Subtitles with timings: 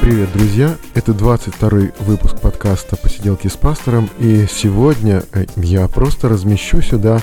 [0.00, 0.76] Привет, друзья!
[0.94, 7.20] Это 22 выпуск подкаста «Посиделки с пастором», и сегодня э, я просто размещу сюда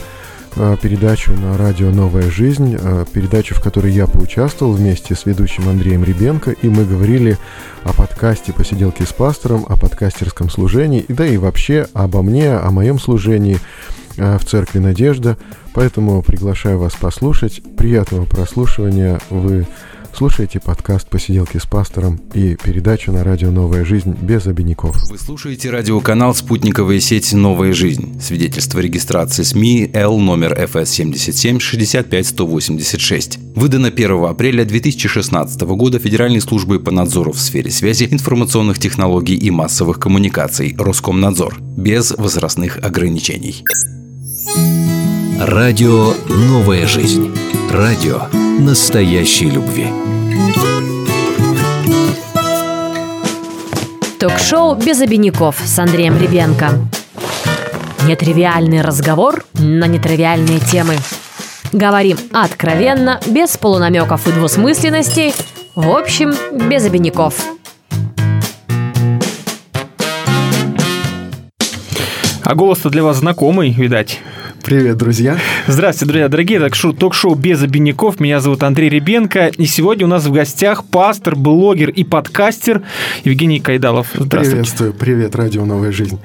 [0.82, 6.04] передачу на радио «Новая жизнь», э, передачу, в которой я поучаствовал вместе с ведущим Андреем
[6.04, 7.38] Ребенко, и мы говорили
[7.84, 13.00] о подкасте «Посиделки с пастором», о подкастерском служении, да и вообще обо мне, о моем
[13.00, 13.58] служении
[14.16, 15.38] в Церкви Надежда,
[15.74, 17.62] поэтому приглашаю вас послушать.
[17.78, 19.20] Приятного прослушивания.
[19.30, 19.66] Вы
[20.16, 24.96] Слушайте подкаст «Посиделки с пастором» и передачу на радио «Новая жизнь» без обиняков.
[25.10, 28.22] Вы слушаете радиоканал «Спутниковая сеть «Новая жизнь».
[28.22, 33.40] Свидетельство регистрации СМИ Л номер ФС 77 65 186.
[33.56, 39.50] Выдано 1 апреля 2016 года Федеральной службой по надзору в сфере связи, информационных технологий и
[39.50, 41.58] массовых коммуникаций Роскомнадзор.
[41.60, 43.66] Без возрастных ограничений.
[45.40, 47.32] Радио «Новая жизнь».
[47.74, 48.22] Радио
[48.60, 49.88] настоящей любви.
[54.20, 56.88] Ток-шоу «Без обиняков» с Андреем Ребенко.
[58.06, 60.98] Нетривиальный разговор на нетривиальные темы.
[61.72, 65.34] Говорим откровенно, без полунамеков и двусмысленностей,
[65.76, 66.36] в общем,
[66.70, 67.34] без обиняков.
[72.44, 74.20] А голос-то для вас знакомый, видать.
[74.64, 75.38] Привет, друзья.
[75.68, 76.58] Здравствуйте, друзья дорогие.
[76.58, 78.22] Так шоу, ток-шоу «Без обиняков».
[78.22, 79.48] Меня зовут Андрей Ребенко.
[79.58, 82.82] И сегодня у нас в гостях пастор, блогер и подкастер
[83.26, 84.08] Евгений Кайдалов.
[84.14, 84.52] Здравствуйте.
[84.52, 84.94] Приветствую.
[84.94, 86.18] Привет, радио «Новая жизнь».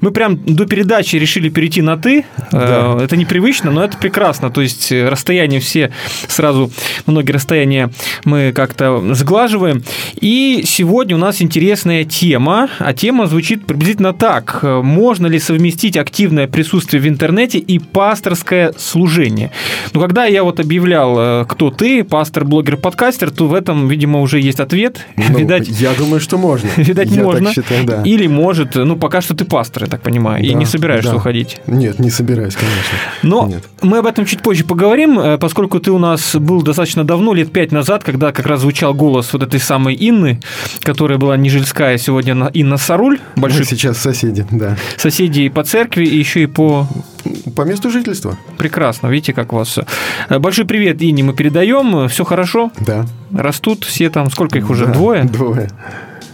[0.00, 2.24] Мы прям до передачи решили перейти на «ты».
[2.52, 2.98] Да.
[3.00, 4.50] Э, это непривычно, но это прекрасно.
[4.50, 5.92] То есть э, расстояние все
[6.28, 6.70] сразу,
[7.06, 7.90] многие расстояния
[8.24, 9.82] мы как-то сглаживаем.
[10.20, 12.68] И сегодня у нас интересная тема.
[12.78, 14.62] А тема звучит приблизительно так.
[14.62, 19.50] Можно ли совместить активное присутствие в интернете и пасторское служение.
[19.92, 24.20] Но когда я вот объявлял, э, кто ты, пастор, блогер, подкастер, то в этом, видимо,
[24.20, 25.06] уже есть ответ.
[25.16, 26.68] Ну, видать, я думаю, что можно.
[26.76, 27.46] Видать, я можно.
[27.46, 28.02] Так считаю, да.
[28.02, 31.16] Или может, ну, пока что ты пастор, я так понимаю, да, и не собираешься да.
[31.16, 31.58] уходить.
[31.66, 32.98] Нет, не собираюсь, конечно.
[33.22, 33.64] Но Нет.
[33.82, 37.52] мы об этом чуть позже поговорим, э, поскольку ты у нас был достаточно давно, лет
[37.52, 40.40] пять назад, когда как раз звучал голос вот этой самой Инны,
[40.80, 43.18] которая была Нижельская, сегодня Инна Саруль.
[43.36, 43.60] Большой...
[43.60, 44.76] Мы сейчас соседи, да.
[44.96, 46.88] Соседи по церкви и еще и по
[47.56, 48.36] по месту жительства.
[48.58, 49.86] Прекрасно, видите, как у вас все.
[50.28, 52.08] Э, большой привет Ине мы передаем.
[52.08, 52.70] Все хорошо?
[52.80, 53.06] Да.
[53.32, 54.86] Растут все там, сколько их уже?
[54.86, 55.24] Да, Двое?
[55.24, 55.70] Двое.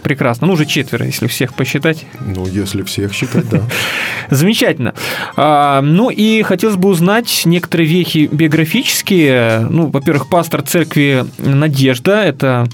[0.03, 0.47] Прекрасно.
[0.47, 2.05] Ну, уже четверо, если всех посчитать.
[2.19, 3.61] Ну, если всех считать, да.
[4.29, 4.93] Замечательно.
[5.35, 9.67] А, ну и хотелось бы узнать некоторые вехи биографические.
[9.69, 12.67] Ну, во-первых, пастор церкви Надежда, это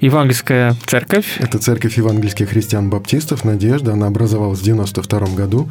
[0.00, 1.36] евангельская церковь.
[1.38, 3.92] Это церковь евангельских христиан-баптистов Надежда.
[3.92, 5.68] Она образовалась в 92 году.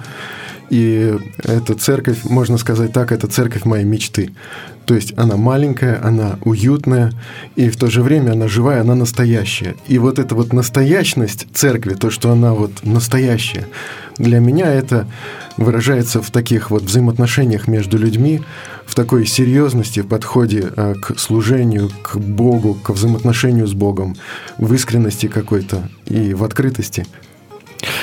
[0.70, 4.32] И эта церковь, можно сказать так, это церковь моей мечты.
[4.90, 7.14] То есть она маленькая, она уютная,
[7.56, 9.76] и в то же время она живая, она настоящая.
[9.88, 13.68] И вот эта вот настоящность церкви, то, что она вот настоящая,
[14.18, 15.06] для меня это
[15.58, 18.42] выражается в таких вот взаимоотношениях между людьми,
[18.88, 24.16] в такой серьезности в подходе а, к служению, к Богу, к взаимоотношению с Богом,
[24.58, 27.06] в искренности какой-то и в открытости.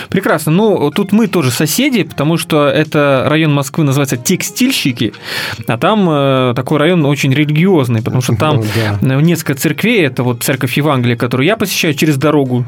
[0.09, 0.53] Прекрасно.
[0.53, 5.12] Ну, тут мы тоже соседи, потому что это район Москвы называется Текстильщики,
[5.66, 8.65] а там э, такой район очень религиозный, потому что там ну,
[9.00, 9.20] да.
[9.20, 12.65] несколько церквей, это вот церковь Евангелия, которую я посещаю через дорогу,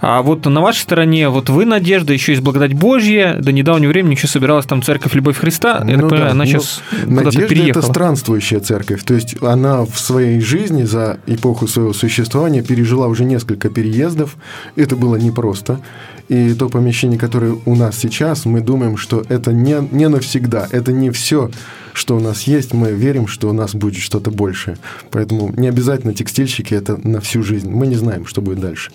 [0.00, 4.14] а вот на вашей стороне, вот вы, Надежда, еще есть благодать Божья, до недавнего времени
[4.14, 6.30] еще собиралась там церковь Любовь Христа, я ну, так понимаю, да.
[6.32, 7.82] она сейчас ну, куда-то переехала.
[7.82, 13.24] это странствующая церковь, то есть она в своей жизни за эпоху своего существования пережила уже
[13.24, 14.36] несколько переездов,
[14.76, 15.80] это было непросто,
[16.28, 20.92] и то помещение, которое у нас сейчас, мы думаем, что это не, не навсегда, это
[20.92, 21.50] не все,
[21.92, 22.72] что у нас есть.
[22.74, 24.76] Мы верим, что у нас будет что-то большее.
[25.10, 27.70] Поэтому не обязательно текстильщики это на всю жизнь.
[27.70, 28.90] Мы не знаем, что будет дальше.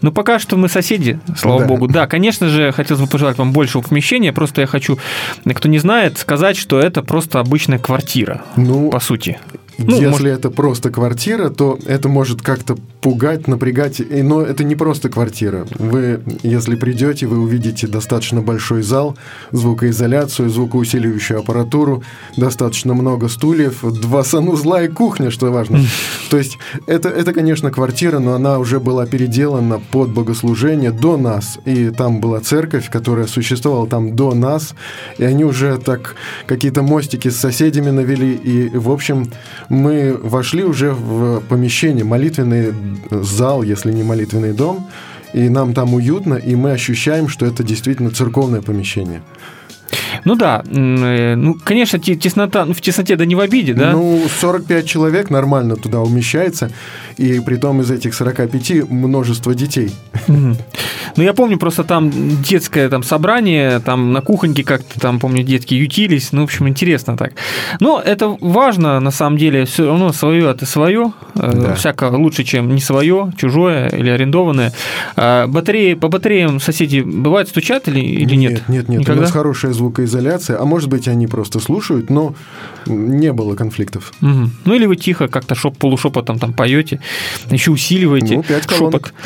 [0.00, 1.66] Ну, пока что мы соседи, слава да.
[1.66, 1.88] богу.
[1.88, 4.32] Да, конечно же, хотелось бы пожелать вам большего помещения.
[4.32, 4.98] Просто я хочу,
[5.44, 9.38] кто не знает, сказать, что это просто обычная квартира, ну, по сути.
[9.86, 10.26] Ну, Если может...
[10.26, 14.00] это просто квартира, то это может как-то пугать, напрягать.
[14.10, 15.66] Но это не просто квартира.
[15.78, 19.16] Вы, если придете, вы увидите достаточно большой зал,
[19.50, 22.02] звукоизоляцию, звукоусиливающую аппаратуру,
[22.36, 25.80] достаточно много стульев, два санузла и кухня, что важно.
[26.30, 31.58] То есть это, это, конечно, квартира, но она уже была переделана под богослужение до нас.
[31.64, 34.74] И там была церковь, которая существовала там до нас.
[35.18, 36.14] И они уже так
[36.46, 38.34] какие-то мостики с соседями навели.
[38.34, 39.30] И, в общем,
[39.72, 42.74] мы вошли уже в помещение, молитвенный
[43.10, 44.86] зал, если не молитвенный дом,
[45.32, 49.22] и нам там уютно, и мы ощущаем, что это действительно церковное помещение.
[50.24, 53.92] Ну да, э, ну, конечно, теснота, ну, в тесноте да не в обиде, да?
[53.92, 56.70] Ну, 45 человек нормально туда умещается,
[57.16, 59.92] и при том из этих 45 множество детей.
[61.16, 62.10] Ну, я помню просто там
[62.42, 67.16] детское там собрание, там на кухоньке как-то там, помню, детки ютились, ну, в общем, интересно
[67.16, 67.32] так.
[67.80, 71.74] Но это важно, на самом деле, все равно свое это свое, э, да.
[71.74, 74.72] всяко лучше, чем не свое, чужое или арендованное.
[75.16, 78.52] А батареи, по батареям соседи бывает стучат или, или нет?
[78.52, 79.00] Нет, нет, нет.
[79.00, 79.20] Никогда?
[79.20, 82.34] У нас хорошая звукоизоляция, а может быть, они просто слушают, но
[82.86, 84.12] не было конфликтов.
[84.22, 84.50] Угу.
[84.64, 87.00] Ну или вы тихо как-то шоп, полушепотом там поете,
[87.50, 89.12] еще усиливаете ну, пять шепот.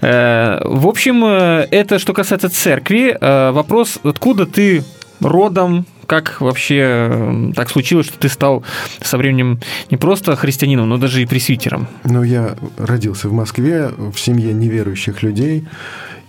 [0.00, 3.16] Э, в общем, э, это что касается церкви.
[3.18, 4.84] Э, вопрос, откуда ты
[5.20, 8.64] родом, как вообще так случилось, что ты стал
[9.00, 9.60] со временем
[9.90, 11.86] не просто христианином, но даже и пресвитером?
[12.04, 15.64] Ну, я родился в Москве, в семье неверующих людей,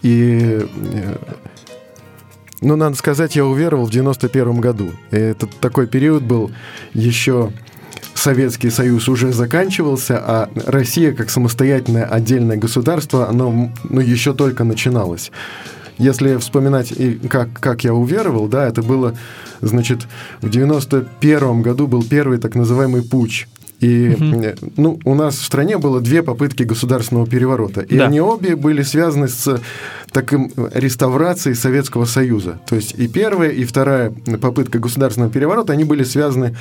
[0.03, 0.65] и
[2.61, 4.91] ну, надо сказать, я уверовал в 91 году.
[5.11, 6.51] И это такой период был
[6.93, 7.51] еще
[8.13, 15.31] Советский Союз уже заканчивался, а Россия как самостоятельное отдельное государство, оно ну, еще только начиналось.
[15.97, 19.15] Если вспоминать, и как, как я уверовал, да, это было,
[19.61, 20.07] значит,
[20.41, 23.47] в 91 году был первый так называемый путь
[23.79, 24.71] и угу.
[24.77, 27.81] ну, у нас в стране было две попытки государственного переворота.
[27.81, 28.05] И да.
[28.05, 29.61] они обе были связаны с
[30.11, 32.59] таким реставрацией Советского Союза.
[32.67, 36.55] То есть и первая, и вторая попытка государственного переворота, они были связаны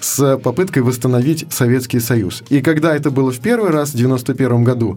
[0.00, 2.42] с попыткой восстановить Советский Союз.
[2.48, 4.96] И когда это было в первый раз, в 1991 году,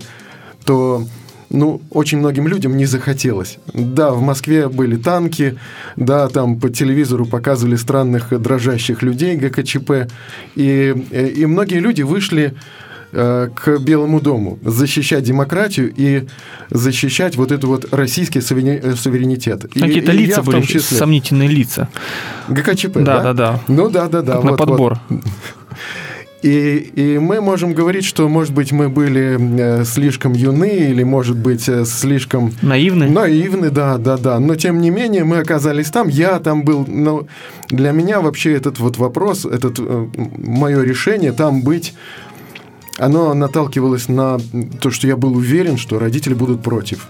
[0.66, 1.06] то
[1.50, 3.58] ну, очень многим людям не захотелось.
[3.74, 5.58] Да, в Москве были танки,
[5.96, 10.10] да, там по телевизору показывали странных дрожащих людей ГКЧП,
[10.56, 10.96] и,
[11.36, 12.54] и многие люди вышли
[13.14, 16.28] э, к Белому дому, защищать демократию и
[16.70, 19.64] защищать вот это вот российский суверенитет.
[19.64, 20.98] Какие-то и, лица и были, числе.
[20.98, 21.88] сомнительные лица.
[22.50, 23.02] ГКЧП, да?
[23.02, 23.60] Да, да, да.
[23.68, 24.34] Ну да, да, да.
[24.34, 25.00] Как вот, на подбор.
[25.10, 25.22] Вот.
[26.44, 31.36] И, и мы можем говорить, что, может быть, мы были э, слишком юны или, может
[31.36, 32.54] быть, э, слишком...
[32.62, 33.10] Наивны?
[33.10, 34.40] Наивны, да, да, да.
[34.40, 36.86] Но, тем не менее, мы оказались там, я там был.
[36.88, 37.26] Но
[37.70, 40.08] для меня вообще этот вот вопрос, этот э,
[40.38, 41.96] мое решение там быть
[43.00, 44.40] оно наталкивалось на
[44.82, 47.08] то, что я был уверен, что родители будут против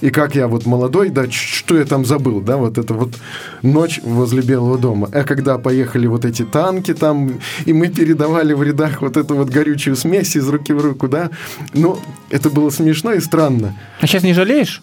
[0.00, 3.14] и как я вот молодой, да, что я там забыл, да, вот это вот
[3.62, 5.08] ночь возле Белого дома.
[5.12, 9.48] А когда поехали вот эти танки там, и мы передавали в рядах вот эту вот
[9.48, 11.30] горючую смесь из руки в руку, да,
[11.74, 11.98] ну,
[12.30, 13.76] это было смешно и странно.
[14.00, 14.82] А сейчас не жалеешь?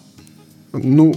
[0.72, 1.14] Ну,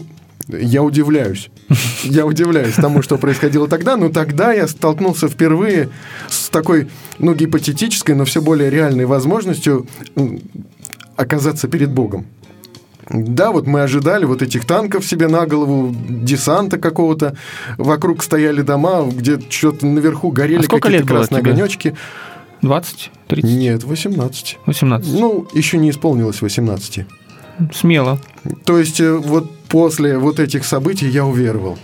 [0.47, 1.49] я удивляюсь.
[2.03, 5.89] Я удивляюсь тому, что происходило тогда, но тогда я столкнулся впервые
[6.27, 9.85] с такой, ну, гипотетической, но все более реальной возможностью
[11.15, 12.25] оказаться перед Богом.
[13.09, 17.35] Да, вот мы ожидали вот этих танков себе на голову, десанта какого-то.
[17.77, 21.95] Вокруг стояли дома, где что-то наверху горели а какие-то красные огонечки.
[22.61, 23.11] 20?
[23.27, 23.49] 30?
[23.49, 24.59] Нет, 18.
[24.65, 25.19] 18.
[25.19, 27.05] Ну, еще не исполнилось 18.
[27.73, 28.19] Смело.
[28.65, 31.77] То есть э, вот после вот этих событий я уверовал.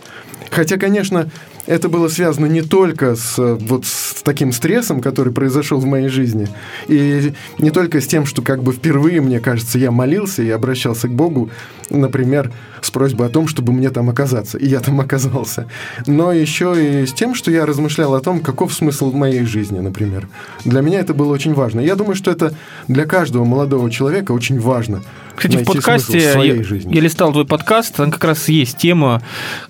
[0.51, 1.29] Хотя, конечно,
[1.67, 6.47] это было связано не только с, вот, с таким стрессом, который произошел в моей жизни,
[6.87, 11.07] и не только с тем, что как бы впервые, мне кажется, я молился и обращался
[11.07, 11.49] к Богу,
[11.89, 12.51] например,
[12.81, 15.67] с просьбой о том, чтобы мне там оказаться, и я там оказался,
[16.05, 20.27] но еще и с тем, что я размышлял о том, каков смысл моей жизни, например.
[20.63, 21.79] Для меня это было очень важно.
[21.79, 22.53] Я думаю, что это
[22.87, 25.01] для каждого молодого человека очень важно.
[25.35, 29.21] Кстати, в подкасте в я, я листал твой подкаст, там как раз есть тема,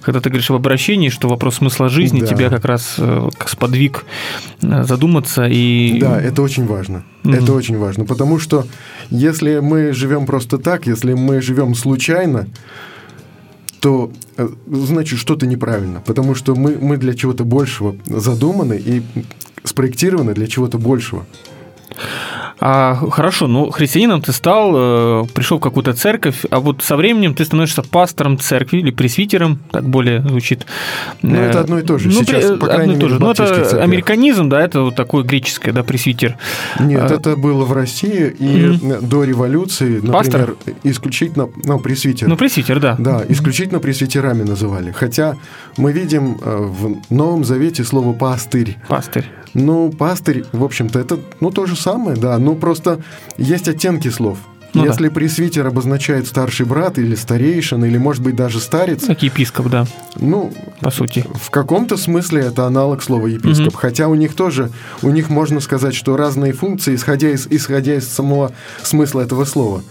[0.01, 2.27] когда ты говоришь об обращении, что вопрос смысла жизни да.
[2.27, 4.05] тебя как раз э, сподвиг
[4.61, 5.99] э, задуматься и...
[5.99, 7.03] Да, это очень важно.
[7.23, 7.33] Угу.
[7.33, 8.65] Это очень важно, потому что
[9.09, 12.47] если мы живем просто так, если мы живем случайно,
[13.79, 19.03] то э, значит что-то неправильно, потому что мы, мы для чего-то большего задуманы и
[19.63, 21.25] спроектированы для чего-то большего.
[22.59, 27.35] А, хорошо, ну, христианином ты стал, э, пришел в какую-то церковь, а вот со временем
[27.35, 30.65] ты становишься пастором церкви или пресвитером, так более звучит.
[31.21, 32.07] Ну, это одно и то же.
[32.07, 33.19] Ну, Сейчас, при, по крайней то же.
[33.19, 33.79] Ну, это церкви.
[33.79, 36.37] американизм, да, это вот такое греческое, да, пресвитер.
[36.79, 39.05] Нет, а, это было в России и угу.
[39.05, 40.55] до революции, например, Пастор?
[40.83, 42.27] исключительно, ну, пресвитер.
[42.27, 42.95] Ну, пресвитер, да.
[42.97, 44.91] Да, исключительно пресвитерами называли.
[44.91, 45.35] Хотя
[45.77, 48.77] мы видим э, в Новом Завете слово «пастырь».
[48.87, 49.25] Пастырь.
[49.55, 52.37] Ну, пастырь, в общем-то, это, ну, то же самое, да.
[52.39, 52.99] Ну, просто
[53.37, 54.37] есть оттенки слов.
[54.73, 55.13] Ну, Если да.
[55.13, 59.05] пресвитер обозначает старший брат или старейшин, или, может быть, даже старец.
[59.05, 59.85] Как епископ, да.
[60.17, 60.51] Ну,
[60.81, 61.25] по сути.
[61.41, 63.67] В каком-то смысле это аналог слова епископ.
[63.67, 63.77] Угу.
[63.77, 68.07] Хотя у них тоже, у них можно сказать, что разные функции, исходя из, исходя из
[68.07, 68.51] самого
[68.83, 69.81] смысла этого слова.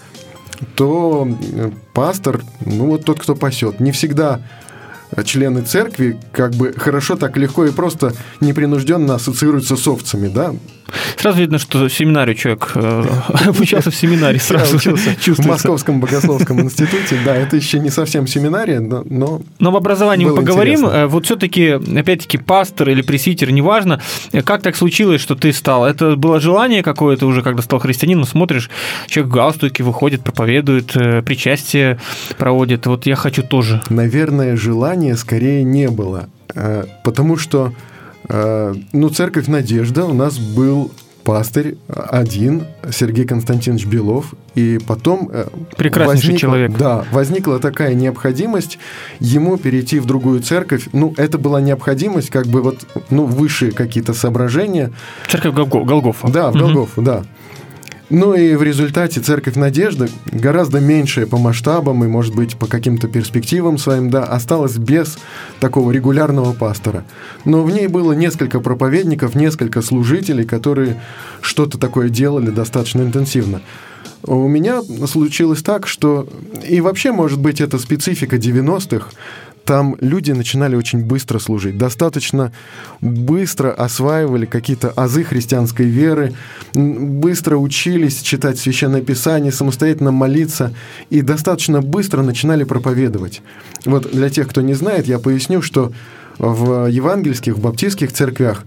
[0.74, 4.40] То э, пастор, ну вот тот, кто пасет, не всегда
[5.24, 10.54] члены церкви как бы хорошо, так легко и просто непринужденно ассоциируются с овцами, да?
[11.16, 13.04] Сразу видно, что в семинаре человек э,
[13.46, 15.42] обучался в семинаре, сразу чувствуется.
[15.42, 20.36] В Московском богословском институте, да, это еще не совсем семинария, но Но в образовании мы
[20.36, 20.86] поговорим.
[20.86, 24.00] Э, вот все-таки, опять-таки, пастор или пресвитер, неважно,
[24.32, 25.84] э, как так случилось, что ты стал?
[25.84, 28.70] Это было желание какое-то уже, когда стал христианином, смотришь,
[29.06, 30.92] человек в галстуке выходит, проповедует,
[31.24, 31.98] причастие
[32.38, 32.86] проводит.
[32.86, 33.82] Вот я хочу тоже.
[33.88, 36.28] Наверное, желания скорее не было,
[37.02, 37.72] потому что
[38.28, 40.90] ну, церковь Надежда у нас был
[41.24, 46.76] пастырь один, Сергей Константинович Белов, и потом э, прекраснейший возникла, человек.
[46.76, 48.78] Да, возникла такая необходимость
[49.20, 50.88] ему перейти в другую церковь.
[50.92, 54.92] Ну, это была необходимость, как бы вот, ну, высшие какие-то соображения.
[55.28, 56.28] Церковь Голгофа.
[56.28, 56.88] Да, в угу.
[57.02, 57.24] да.
[58.10, 63.08] Ну и в результате Церковь Надежды, гораздо меньшая по масштабам и, может быть, по каким-то
[63.08, 65.16] перспективам своим, да, осталась без
[65.58, 67.04] такого регулярного пастора.
[67.46, 71.00] Но в ней было несколько проповедников, несколько служителей, которые
[71.40, 73.62] что-то такое делали достаточно интенсивно.
[74.22, 76.28] У меня случилось так, что...
[76.66, 79.10] И вообще, может быть, это специфика 90-х,
[79.64, 82.52] там люди начинали очень быстро служить, достаточно
[83.00, 86.34] быстро осваивали какие-то азы христианской веры,
[86.74, 90.72] быстро учились читать Священное Писание, самостоятельно молиться
[91.10, 93.42] и достаточно быстро начинали проповедовать.
[93.84, 95.92] Вот для тех, кто не знает, я поясню, что
[96.38, 98.64] в евангельских, в баптистских церквях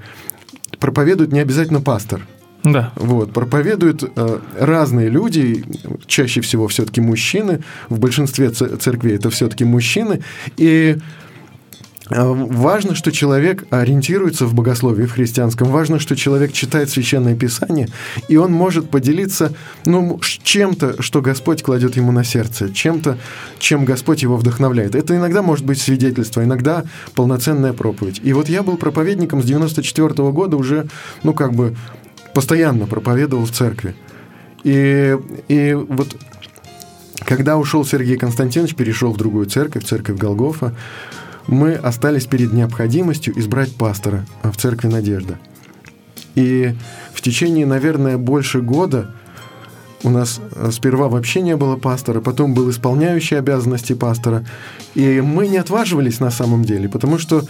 [0.79, 2.21] проповедует не обязательно пастор–
[2.71, 2.91] да.
[2.95, 5.63] Вот, проповедуют э, разные люди,
[6.05, 10.21] чаще всего все-таки мужчины, в большинстве церквей это все-таки мужчины,
[10.57, 10.97] и
[12.09, 15.67] э, Важно, что человек ориентируется в богословии в христианском.
[15.69, 17.89] Важно, что человек читает священное писание,
[18.27, 19.53] и он может поделиться
[19.85, 23.17] ну, чем-то, что Господь кладет ему на сердце, чем-то,
[23.59, 24.95] чем Господь его вдохновляет.
[24.95, 26.83] Это иногда может быть свидетельство, иногда
[27.13, 28.21] полноценная проповедь.
[28.23, 30.87] И вот я был проповедником с 94 -го года уже,
[31.23, 31.75] ну, как бы
[32.37, 33.95] постоянно проповедовал в церкви.
[34.63, 35.17] И,
[35.47, 36.15] и вот
[37.25, 40.75] когда ушел Сергей Константинович, перешел в другую церковь, церковь Голгофа,
[41.47, 45.39] мы остались перед необходимостью избрать пастора в церкви Надежда.
[46.35, 46.75] И
[47.11, 49.15] в течение, наверное, больше года
[50.03, 54.45] у нас э, сперва вообще не было пастора, потом был исполняющий обязанности пастора.
[54.95, 57.43] И мы не отваживались на самом деле, потому что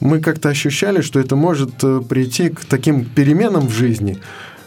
[0.00, 4.18] мы как-то ощущали, что это может э, прийти к таким переменам в жизни.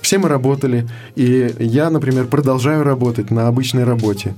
[0.02, 4.36] Все мы работали, и я, например, продолжаю работать на обычной работе.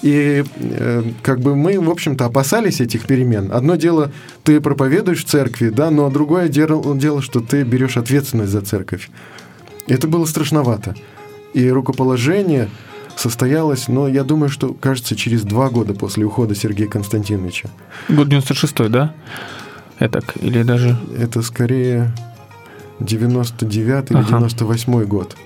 [0.00, 3.50] И э, как бы мы, в общем-то, опасались этих перемен.
[3.52, 4.12] Одно дело,
[4.44, 9.10] ты проповедуешь в церкви, да, но другое дело, дело что ты берешь ответственность за церковь.
[9.88, 10.94] Это было страшновато.
[11.54, 12.68] И рукоположение
[13.16, 17.68] состоялось, но я думаю, что, кажется, через два года после ухода Сергея Константиновича.
[18.08, 19.14] Год 96-й, да?
[19.98, 20.96] Это или даже...
[21.18, 22.12] Это скорее
[23.00, 24.20] 99 ага.
[24.20, 25.36] или 98 год.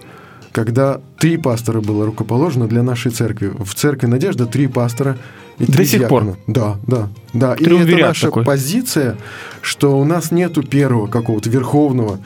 [0.53, 3.53] Когда три пастора было рукоположено для нашей церкви.
[3.59, 5.17] В церкви Надежда три пастора
[5.59, 6.37] и три До сих пор?
[6.47, 7.55] Да, да, да.
[7.55, 8.45] И это наша такой.
[8.45, 9.17] позиция,
[9.63, 12.19] что у нас нету первого какого-то верховного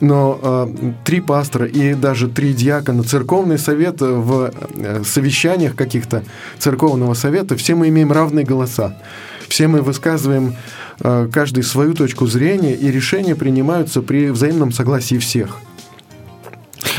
[0.00, 6.24] но э, три пастора и даже три диакона, церковный совет в э, совещаниях каких-то
[6.58, 8.96] церковного совета, все мы имеем равные голоса.
[9.48, 10.54] Все мы высказываем
[11.00, 15.58] э, каждый свою точку зрения, и решения принимаются при взаимном согласии всех.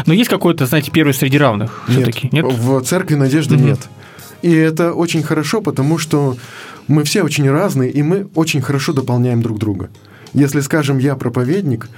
[0.06, 2.30] Но есть какой-то, знаете, первый среди равных все-таки?
[2.32, 2.54] Нет, нет?
[2.54, 3.64] в церкви надежды угу.
[3.64, 3.80] нет.
[4.42, 6.36] И это очень хорошо, потому что
[6.88, 9.90] мы все очень разные, и мы очень хорошо дополняем друг друга.
[10.34, 11.90] Если, скажем, я проповедник,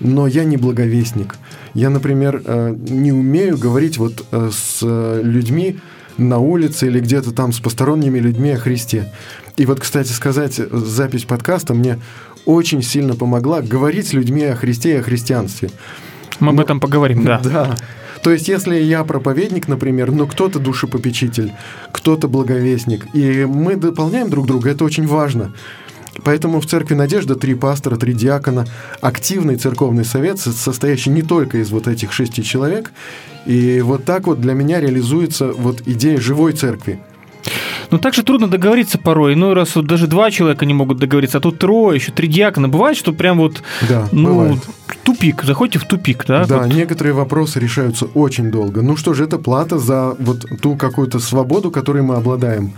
[0.00, 1.36] но я не благовестник.
[1.74, 4.82] Я, например, э, не умею говорить вот э, с
[5.22, 5.78] людьми
[6.16, 9.12] на улице или где-то там с посторонними людьми о Христе.
[9.56, 11.98] И вот, кстати сказать, запись подкаста мне
[12.44, 15.70] очень сильно помогла говорить с людьми о Христе и о христианстве.
[16.40, 17.40] Мы об этом поговорим, да.
[17.42, 17.76] Да.
[18.22, 21.52] То есть, если я проповедник, например, но кто-то душепопечитель,
[21.92, 25.52] кто-то благовестник, и мы дополняем друг друга, это очень важно.
[26.24, 28.66] Поэтому в Церкви Надежда три пастора, три диакона,
[29.00, 32.92] активный церковный совет, состоящий не только из вот этих шести человек.
[33.46, 37.00] И вот так вот для меня реализуется вот идея живой церкви.
[37.90, 39.32] Но ну, также трудно договориться порой.
[39.32, 42.68] Иной раз вот даже два человека не могут договориться, а тут трое, еще три диакона.
[42.68, 44.58] Бывает, что прям вот да, ну, бывает.
[45.04, 46.44] тупик, заходите в тупик, да?
[46.44, 46.74] Да, вот.
[46.74, 48.82] некоторые вопросы решаются очень долго.
[48.82, 52.74] Ну что же, это плата за вот ту какую-то свободу, которой мы обладаем.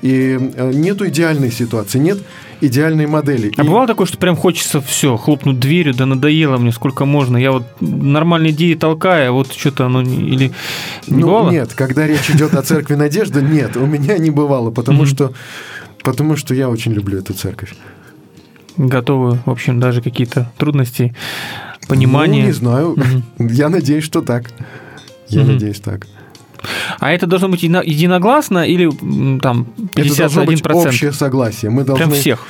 [0.00, 2.18] И э, нету идеальной ситуации, нет
[2.66, 3.52] идеальной модели.
[3.56, 3.66] А и...
[3.66, 7.36] бывало такое, что прям хочется все, хлопнуть дверью, да надоело мне сколько можно.
[7.36, 10.52] Я вот нормальные идеи толкаю, а вот что-то оно или
[11.06, 11.50] не ну, бывало?
[11.50, 15.32] Нет, когда речь идет о церкви надежды, нет, у меня не бывало, потому что
[16.04, 17.74] Потому что я очень люблю эту церковь.
[18.76, 21.14] Готовы, в общем, даже какие-то трудности,
[21.88, 22.42] понимания.
[22.42, 22.96] Ну, не знаю.
[23.38, 24.52] Я надеюсь, что так.
[25.28, 26.06] Я надеюсь, так.
[27.00, 28.90] А это должно быть едино- единогласно или
[29.40, 30.06] там 51%?
[30.06, 31.70] Это должно быть общее согласие.
[31.70, 32.46] Мы Прям должны, всех.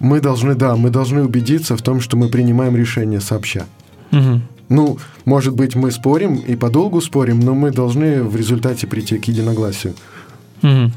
[0.00, 3.66] мы должны, да, мы должны убедиться в том, что мы принимаем решение сообща.
[4.10, 4.42] Мгм.
[4.68, 9.24] Ну, может быть, мы спорим и подолгу спорим, но мы должны в результате прийти к
[9.24, 9.94] единогласию.
[10.62, 10.92] Мгм.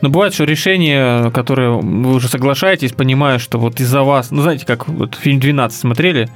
[0.00, 4.66] Но бывает, что решение, которое вы уже соглашаетесь, понимая, что вот из-за вас, ну знаете,
[4.66, 6.28] как вот фильм «12» смотрели,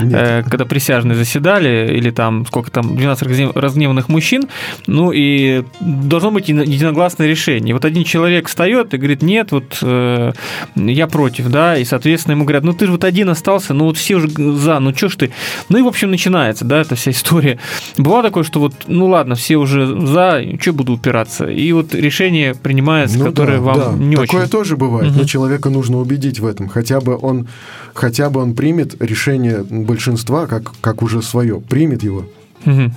[0.00, 4.44] э, когда присяжные заседали, или там сколько там, 12 разгнев- разгневанных мужчин,
[4.86, 7.74] ну и должно быть еди- единогласное решение.
[7.74, 10.32] Вот один человек встает и говорит, нет, вот э,
[10.76, 13.96] я против, да, и, соответственно, ему говорят, ну ты же вот один остался, ну вот
[13.96, 15.30] все уже за, ну что ж ты?
[15.68, 17.58] Ну и, в общем, начинается, да, эта вся история.
[17.96, 21.46] Бывало такое, что вот, ну ладно, все уже за, что буду упираться?
[21.46, 23.92] И вот решение принимается, Ну которое да, вам да.
[24.04, 24.50] не Такое очень.
[24.50, 25.18] тоже бывает, Мгм.
[25.20, 26.68] но человека нужно убедить в этом.
[26.68, 27.48] Хотя бы он,
[27.94, 32.26] хотя бы он примет решение большинства, как, как уже свое, примет его.
[32.66, 32.92] Мгм.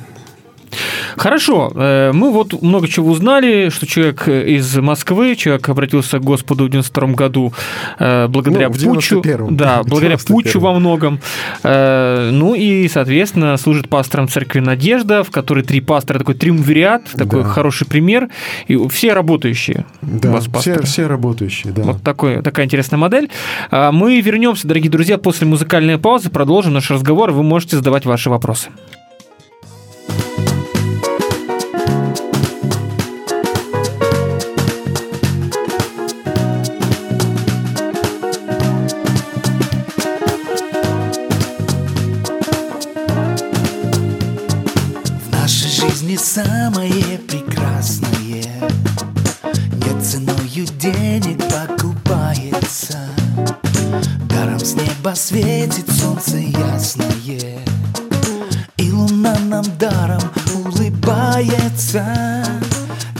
[1.18, 6.66] Хорошо, э, мы вот много чего узнали, что человек из Москвы, человек обратился к Господу
[6.66, 7.54] в 92 году
[8.00, 9.56] э, благодаря Ну, 91-м.
[9.58, 10.26] да, благодаря 91-м.
[10.28, 11.20] путчу во многом.
[11.64, 17.44] Э, Ну и, соответственно, служит пастором церкви Надежда, в которой три пастора, такой триумвириат, такой
[17.44, 17.50] Да.
[17.50, 18.30] хороший пример,
[18.68, 21.84] и все работающие Да, все, все работающие, да.
[21.84, 23.30] Вот такой, такая интересная модель.
[23.70, 27.32] А Мы вернемся, дорогие друзья, после музыкальной паузы, продолжим наш разговор.
[27.32, 28.70] Вы можете задавать ваши вопросы.
[54.30, 57.60] Даром с неба светит солнце ясное
[58.78, 60.22] И луна нам даром
[60.54, 62.06] улыбается.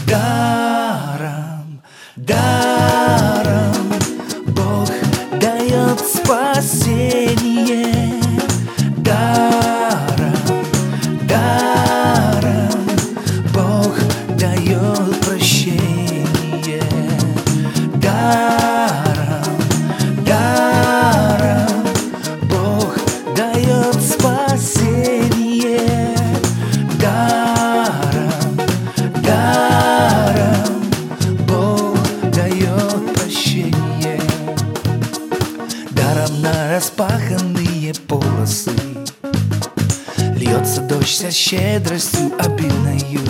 [0.06, 1.82] Даром,
[2.16, 2.81] даром
[41.32, 43.20] щедростью обильною.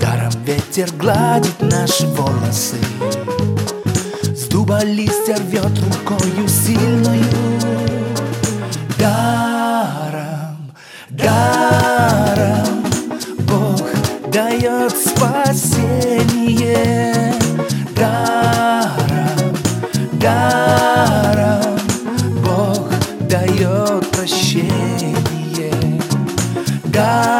[0.00, 2.76] Даром ветер гладит наши волосы.
[4.22, 7.24] С дуба листья рвет рукою сильною.
[8.98, 10.72] Даром,
[11.10, 12.84] даром
[13.40, 13.82] Бог
[14.32, 14.89] дает
[27.00, 27.39] Даром,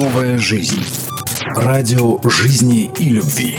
[0.00, 0.82] Новая жизнь.
[1.56, 3.58] Радио жизни и любви.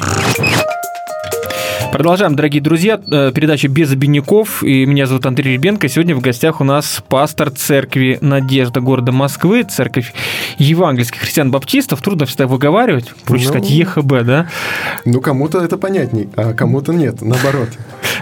[1.92, 3.00] Продолжаем, дорогие друзья.
[3.12, 4.64] Э, передача «Без обиняков».
[4.64, 5.88] И меня зовут Андрей Ребенко.
[5.88, 10.16] Сегодня в гостях у нас пастор церкви «Надежда» города Москвы, церковь
[10.58, 12.02] евангельских христиан-баптистов.
[12.02, 13.14] Трудно всегда выговаривать.
[13.26, 14.48] Проще ну, сказать ЕХБ, да?
[15.06, 17.70] Ну, кому-то это понятней, а кому-то нет, наоборот.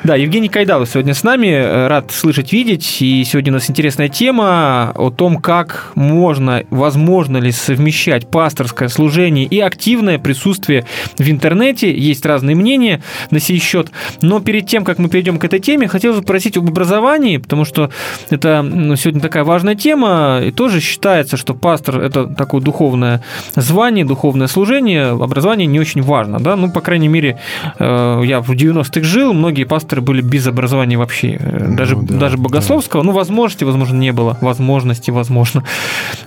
[0.04, 1.88] Да, Евгений Кайдалов сегодня с нами.
[1.88, 3.02] Рад слышать, видеть.
[3.02, 9.46] И сегодня у нас интересная тема о том, как можно, возможно ли совмещать пасторское служение
[9.46, 10.86] и активное присутствие
[11.18, 11.94] в интернете.
[11.94, 13.92] Есть разные мнения на сей счет.
[14.22, 17.92] Но перед тем, как мы перейдем к этой теме, хотел спросить об образовании, потому что
[18.30, 20.40] это ну, сегодня такая важная тема.
[20.46, 23.22] И тоже считается, что пастор– это такое духовное
[23.56, 25.08] звание, духовное служение.
[25.08, 26.40] Образование не очень важно.
[26.40, 26.56] Да?
[26.56, 27.38] Ну, по крайней мере,
[27.78, 31.38] э, я в 90-х жил, многие пасторы были без образования вообще.
[31.40, 33.04] Э, ну даже, ну, да, даже богословского.
[33.04, 33.08] Да.
[33.08, 34.38] Ну, возможности, возможно, не было.
[34.42, 35.64] Возможности, возможно,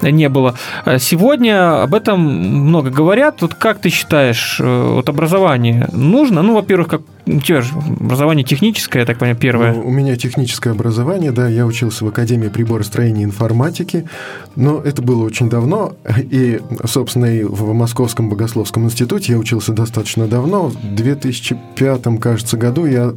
[0.02, 0.54] не было.
[0.84, 3.42] Э, сегодня об этом много говорят.
[3.42, 6.42] Вот как ты считаешь, вот образование нужно?
[6.42, 9.74] Ну, во-первых, как у тебя же образование техническое, я так понимаю, первое.
[9.74, 14.08] Ну, у меня техническое образование, да, я учился в Академии приборостроения и информатики,
[14.56, 20.26] но это было очень давно, и, собственно, и в Московском богословском институте я учился достаточно
[20.26, 23.14] давно, в 2005, кажется, году я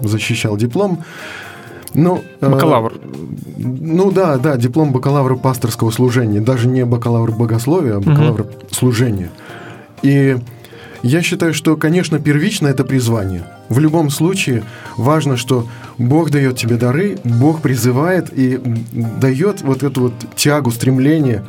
[0.00, 1.04] защищал диплом,
[1.94, 2.92] ну, э, бакалавр.
[2.92, 2.98] Э,
[3.56, 8.50] ну да, да, диплом бакалавра пасторского служения, даже не бакалавр богословия, а бакалавр угу.
[8.72, 9.30] служения.
[10.02, 10.36] И
[11.04, 13.44] я считаю, что, конечно, первично это призвание.
[13.68, 14.64] В любом случае
[14.96, 18.58] важно, что Бог дает тебе дары, Бог призывает и
[19.20, 21.44] дает вот эту вот тягу, стремление.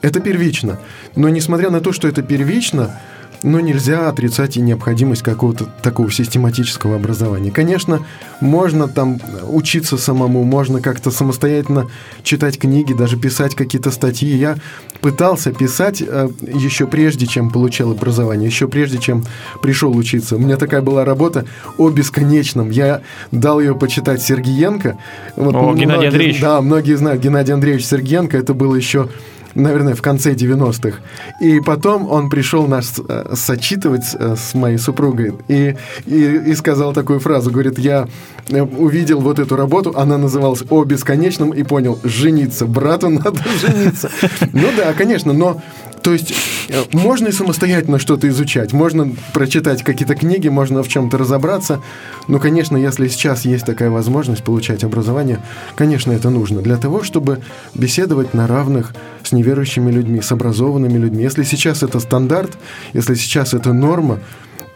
[0.00, 0.78] Это первично.
[1.14, 2.98] Но несмотря на то, что это первично,
[3.42, 7.50] но нельзя отрицать и необходимость какого-то такого систематического образования.
[7.50, 8.04] Конечно,
[8.40, 11.88] можно там учиться самому, можно как-то самостоятельно
[12.22, 14.36] читать книги, даже писать какие-то статьи.
[14.36, 14.56] Я
[15.00, 19.24] пытался писать э, еще прежде, чем получил образование, еще прежде, чем
[19.62, 20.36] пришел учиться.
[20.36, 21.46] У меня такая была работа
[21.78, 22.70] о бесконечном.
[22.70, 24.98] Я дал ее почитать Сергиенко.
[25.36, 26.40] Вот о, многие, Геннадий Андреевич.
[26.40, 28.36] Да, многие знают Геннадий Андреевич Сергиенко.
[28.36, 29.08] Это было еще
[29.54, 30.98] наверное, в конце 90-х.
[31.40, 36.92] И потом он пришел нас э, сочитывать э, с моей супругой и, и, и сказал
[36.92, 38.08] такую фразу, говорит, я
[38.48, 44.10] э, увидел вот эту работу, она называлась «О бесконечном» и понял, жениться, брату надо жениться.
[44.52, 45.60] Ну да, конечно, но
[46.02, 46.32] то есть
[46.68, 51.82] э, можно и самостоятельно что-то изучать, можно прочитать какие-то книги, можно в чем-то разобраться.
[52.28, 55.40] Но, конечно, если сейчас есть такая возможность получать образование,
[55.76, 57.40] конечно, это нужно для того, чтобы
[57.74, 61.22] беседовать на равных с неверующими людьми, с образованными людьми.
[61.22, 62.56] Если сейчас это стандарт,
[62.92, 64.20] если сейчас это норма,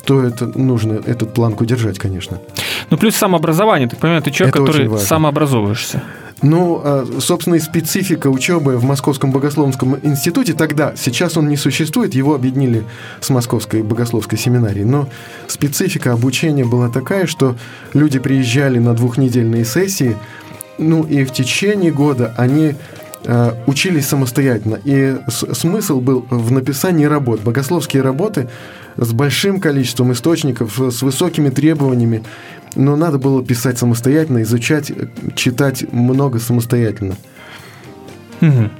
[0.04, 2.38] то это нужно этот планку держать, конечно.
[2.90, 3.88] Ну, плюс самообразование.
[3.88, 6.02] Ты понимаешь, ты человек, это который самообразовываешься.
[6.42, 12.14] Ну, а, собственно, и специфика учебы в Московском богословском институте тогда, сейчас он не существует,
[12.14, 12.84] его объединили
[13.20, 15.08] с Московской богословской семинарией, но
[15.46, 17.56] специфика обучения была такая, что
[17.94, 20.18] люди приезжали на двухнедельные сессии,
[20.76, 22.74] ну и в течение года они
[23.66, 24.78] учились самостоятельно.
[24.84, 27.40] И смысл был в написании работ.
[27.40, 28.48] Богословские работы
[28.96, 32.22] с большим количеством источников, с высокими требованиями
[32.76, 34.92] но надо было писать самостоятельно, изучать,
[35.36, 37.16] читать много самостоятельно.
[38.40, 38.70] Угу.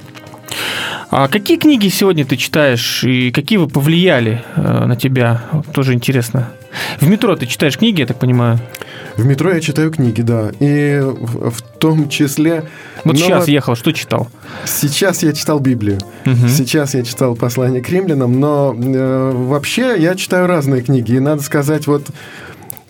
[1.11, 5.43] А какие книги сегодня ты читаешь и какие вы повлияли э, на тебя?
[5.73, 6.49] тоже интересно.
[6.99, 8.59] В метро ты читаешь книги, я так понимаю?
[9.17, 10.51] В метро я читаю книги, да.
[10.59, 12.65] И в, том числе...
[13.03, 13.19] Вот но...
[13.19, 14.27] сейчас ехал, что читал?
[14.65, 15.99] Сейчас я читал Библию.
[16.25, 16.47] Угу.
[16.49, 21.13] Сейчас я читал послание к римлянам, но э, вообще я читаю разные книги.
[21.13, 22.07] И надо сказать, вот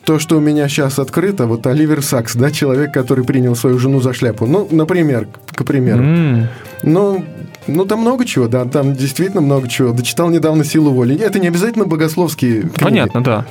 [0.06, 4.00] то, что у меня сейчас открыто, вот Оливер Сакс, да, человек, который принял свою жену
[4.02, 4.46] за шляпу.
[4.46, 6.04] Ну, например, к, к примеру.
[6.04, 6.48] Mm.
[6.84, 7.26] Ну,
[7.68, 9.92] ну, там много чего, да, там действительно много чего.
[9.92, 11.20] Дочитал недавно «Силу воли».
[11.20, 12.84] Это не обязательно богословские книги.
[12.84, 13.46] Понятно, да.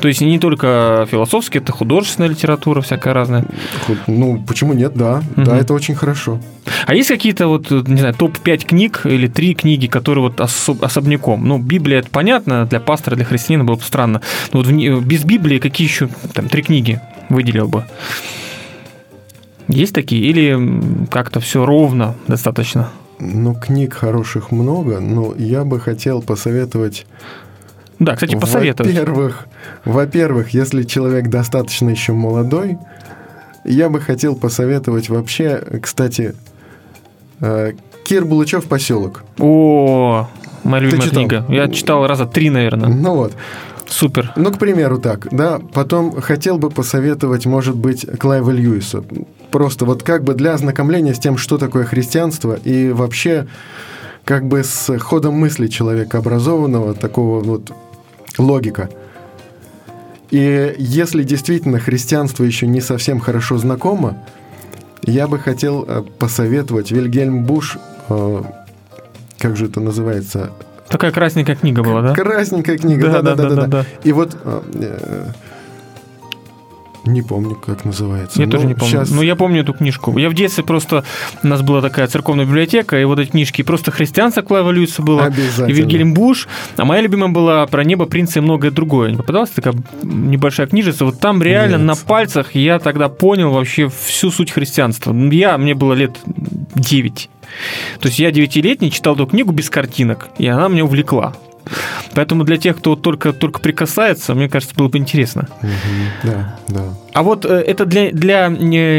[0.00, 3.44] То есть не только философские, это художественная литература всякая разная.
[4.06, 5.22] Ну, почему нет, да.
[5.36, 5.44] Угу.
[5.44, 6.40] Да, это очень хорошо.
[6.86, 11.44] А есть какие-то вот, не знаю, топ-5 книг или три книги, которые вот особ- особняком?
[11.46, 14.20] Ну, Библия, это понятно, для пастора, для христианина было бы странно.
[14.52, 17.84] Но вот в, без Библии какие еще там три книги выделил бы?
[19.68, 20.22] Есть такие?
[20.22, 22.90] Или как-то все ровно достаточно?
[23.18, 27.06] Ну, книг хороших много, но я бы хотел посоветовать
[28.04, 28.92] да, кстати, посоветовать.
[28.92, 29.46] Во-первых,
[29.84, 32.78] во-первых, если человек достаточно еще молодой,
[33.64, 36.34] я бы хотел посоветовать вообще, кстати,
[37.40, 37.72] э,
[38.04, 39.24] Кир Булычев «Поселок».
[39.38, 40.28] О,
[40.64, 41.44] моя любимая книга.
[41.48, 42.88] Я читал раза три, наверное.
[42.88, 43.32] Ну вот.
[43.86, 44.32] Супер.
[44.36, 45.60] Ну, к примеру, так, да.
[45.72, 49.04] Потом хотел бы посоветовать, может быть, Клайва Льюиса.
[49.50, 53.46] Просто вот как бы для ознакомления с тем, что такое христианство и вообще
[54.24, 57.72] как бы с ходом мысли человека образованного, такого вот
[58.38, 58.88] логика.
[60.30, 64.16] И если действительно христианство еще не совсем хорошо знакомо,
[65.02, 67.76] я бы хотел э, посоветовать Вильгельм Буш,
[68.08, 68.42] э,
[69.38, 70.52] как же это называется?
[70.88, 72.14] Такая красненькая книга была, да?
[72.14, 73.84] Красненькая книга, да-да-да.
[74.04, 75.32] И вот э,
[77.04, 78.40] не помню, как называется.
[78.40, 78.90] Я Но тоже не помню.
[78.90, 79.10] Сейчас...
[79.10, 80.16] Но я помню эту книжку.
[80.18, 81.04] Я в детстве просто...
[81.42, 83.62] У нас была такая церковная библиотека, и вот эти книжки.
[83.62, 85.24] Просто христианство Клава Льюиса было.
[85.24, 85.66] Обязательно.
[85.66, 86.48] И Вильгельм Буш.
[86.76, 89.16] А моя любимая была про небо, принца и многое другое.
[89.16, 91.04] Попадалась такая небольшая книжица.
[91.04, 91.86] Вот там реально Нет.
[91.86, 95.12] на пальцах я тогда понял вообще всю суть христианства.
[95.14, 96.16] Я, мне было лет
[96.74, 97.30] 9.
[98.00, 101.34] То есть я девятилетний читал эту книгу без картинок, и она меня увлекла.
[102.14, 105.48] Поэтому для тех, кто только, только прикасается, мне кажется, было бы интересно.
[105.62, 105.70] Угу,
[106.24, 106.94] да, да.
[107.14, 108.48] А вот э, это для, для,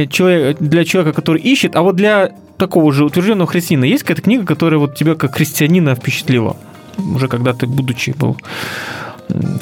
[0.07, 4.45] человека, для человека, который ищет, а вот для такого же утвержденного христианина есть какая-то книга,
[4.45, 6.57] которая вот тебя как христианина впечатлила?
[6.97, 8.37] Уже когда ты, будучи, был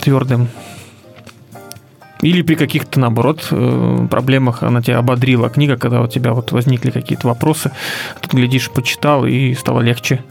[0.01, 0.49] твердым
[2.21, 5.49] или при каких-то, наоборот, э, проблемах она тебя ободрила.
[5.49, 7.71] Книга, когда у тебя вот возникли какие-то вопросы,
[8.21, 10.23] ты, глядишь, почитал, и стало легче.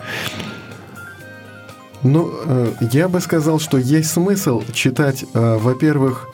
[2.02, 6.28] Ну, э, я бы сказал, что есть смысл читать, э, во-первых,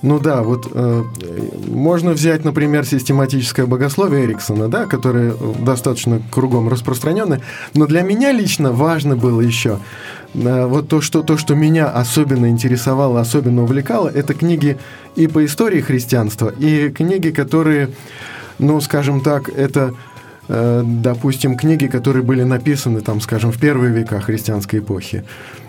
[0.00, 1.04] ну да, вот э,
[1.68, 7.40] можно взять, например, систематическое богословие Эриксона, да, которое достаточно кругом распространенное,
[7.74, 9.78] но для меня лично важно было еще
[10.34, 14.78] вот то что, то, что меня особенно интересовало, особенно увлекало, это книги
[15.14, 17.90] и по истории христианства, и книги, которые,
[18.58, 19.92] ну, скажем так, это
[20.48, 25.24] допустим, книги, которые были написаны, там, скажем, в первые века христианской эпохи.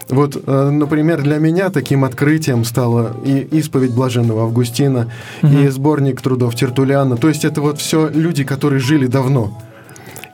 [0.10, 5.54] Вот, э, например, для меня таким открытием стала и исповедь блаженного Августина, угу.
[5.54, 7.18] и сборник трудов Тертуляна.
[7.18, 9.58] То есть это вот все люди, которые жили давно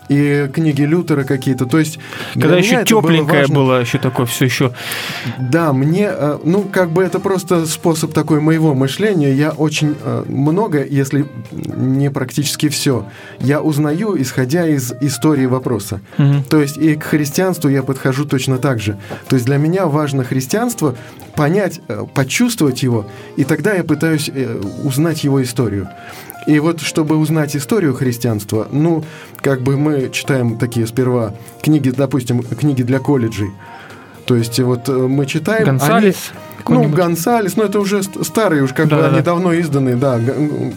[0.09, 1.65] и книги Лютера какие-то.
[1.65, 1.99] То есть
[2.33, 4.73] когда еще тепленькое было, было еще такое все еще.
[5.37, 9.31] Да, мне, э, ну как бы это просто способ такой моего мышления.
[9.33, 13.05] Я очень э, много, если не практически все,
[13.39, 16.01] я узнаю, исходя из истории вопроса.
[16.17, 16.43] Угу.
[16.49, 18.97] То есть и к христианству я подхожу точно так же.
[19.27, 20.95] То есть для меня важно христианство
[21.35, 23.05] понять, э, почувствовать его,
[23.37, 24.29] и тогда я пытаюсь
[24.83, 25.87] узнать его историю.
[26.49, 29.03] И вот, чтобы узнать историю христианства, ну,
[29.37, 33.51] как бы мы читаем такие сперва книги, допустим, книги для колледжей.
[34.25, 35.65] То есть вот э, мы читаем...
[35.65, 36.31] Гонсалес?
[36.65, 39.07] Они, ну, Гонсалес, ну, это уже старые, уж как да, бы да.
[39.09, 40.19] они давно изданы, да.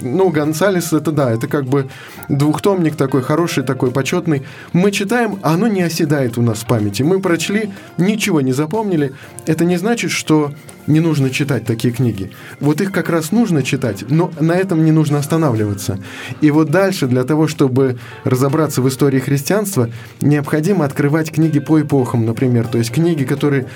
[0.02, 1.88] Ну, Гонсалес, это да, это как бы
[2.28, 4.42] двухтомник такой, хороший такой, почетный.
[4.74, 7.02] Мы читаем, а оно не оседает у нас в памяти.
[7.02, 9.14] Мы прочли, ничего не запомнили.
[9.46, 10.52] Это не значит, что
[10.86, 12.30] не нужно читать такие книги.
[12.60, 15.98] Вот их как раз нужно читать, но на этом не нужно останавливаться.
[16.40, 19.90] И вот дальше, для того, чтобы разобраться в истории христианства,
[20.20, 22.66] необходимо открывать книги по эпохам, например.
[22.66, 23.66] То есть книги, которые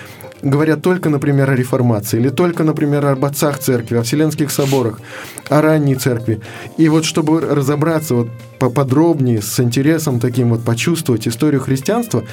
[0.43, 5.01] говорят только, например, о реформации, или только, например, об отцах церкви, о Вселенских соборах,
[5.49, 6.41] о ранней церкви.
[6.77, 12.25] И вот чтобы разобраться вот поподробнее, с интересом таким вот почувствовать историю христианства,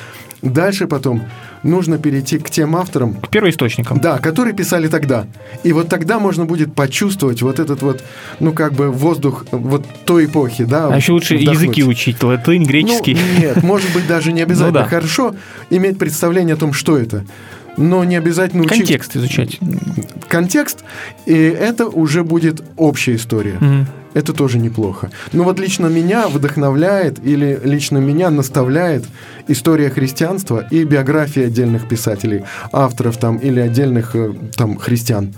[0.49, 1.23] дальше потом
[1.63, 3.15] нужно перейти к тем авторам...
[3.15, 3.99] К первоисточникам.
[3.99, 5.25] Да, которые писали тогда.
[5.63, 8.03] И вот тогда можно будет почувствовать вот этот вот,
[8.39, 10.89] ну, как бы воздух вот той эпохи, да.
[10.89, 11.56] А еще лучше вдохнуть.
[11.56, 13.15] языки учить, латынь, греческий.
[13.15, 14.79] Ну, нет, может быть, даже не обязательно.
[14.79, 14.89] Ну, да.
[14.89, 15.36] Хорошо
[15.69, 17.23] иметь представление о том, что это
[17.78, 18.80] но не обязательно учить...
[18.80, 19.60] Контекст изучать.
[20.28, 20.84] Контекст,
[21.26, 23.58] и это уже будет общая история.
[23.58, 23.88] Угу.
[24.14, 25.10] Это тоже неплохо.
[25.32, 29.06] Но вот лично меня вдохновляет или лично меня наставляет
[29.48, 35.34] история христианства и биография отдельных писателей, авторов там или отдельных э, там христиан.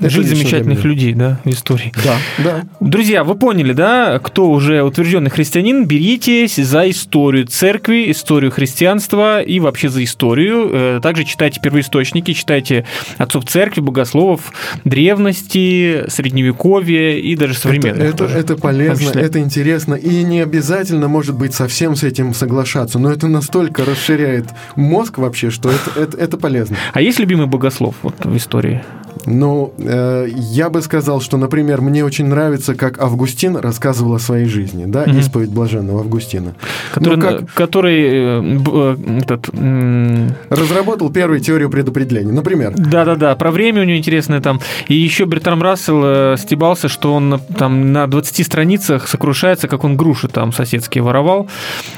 [0.00, 1.92] Это Жизнь замечательных людей, да, в истории.
[2.04, 2.62] Да, да.
[2.80, 9.58] Друзья, вы поняли, да, кто уже утвержденный христианин, беритесь за историю церкви, историю христианства и
[9.58, 10.70] вообще за историю.
[10.72, 14.52] Э, также читайте первоисточники, читайте отцов церкви, богословов,
[14.84, 18.14] древности, средневековья и даже современных.
[18.14, 19.94] Это, это, это полезно, это интересно.
[19.94, 25.50] И не обязательно, может быть, совсем с этим соглашаться, но это настолько расширяет мозг вообще,
[25.50, 26.76] что это, это, это полезно.
[26.92, 28.82] А есть любимый богослов вот, в истории?
[29.28, 34.46] Ну, э, я бы сказал, что, например, мне очень нравится, как Августин рассказывал о своей
[34.46, 35.20] жизни, да, mm-hmm.
[35.20, 36.54] исповедь блаженного Августина.
[36.92, 37.52] Который, ну, как...
[37.52, 42.72] который э, э, этот, э, разработал первую теорию предопределения, например.
[42.76, 44.60] Да-да-да, про время у него интересное там.
[44.88, 49.96] И еще Бертрам Рассел э, стебался, что он там на 20 страницах сокрушается, как он
[49.96, 51.48] груши там соседские воровал.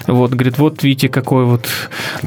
[0.06, 1.68] Вот, говорит, вот видите, какой вот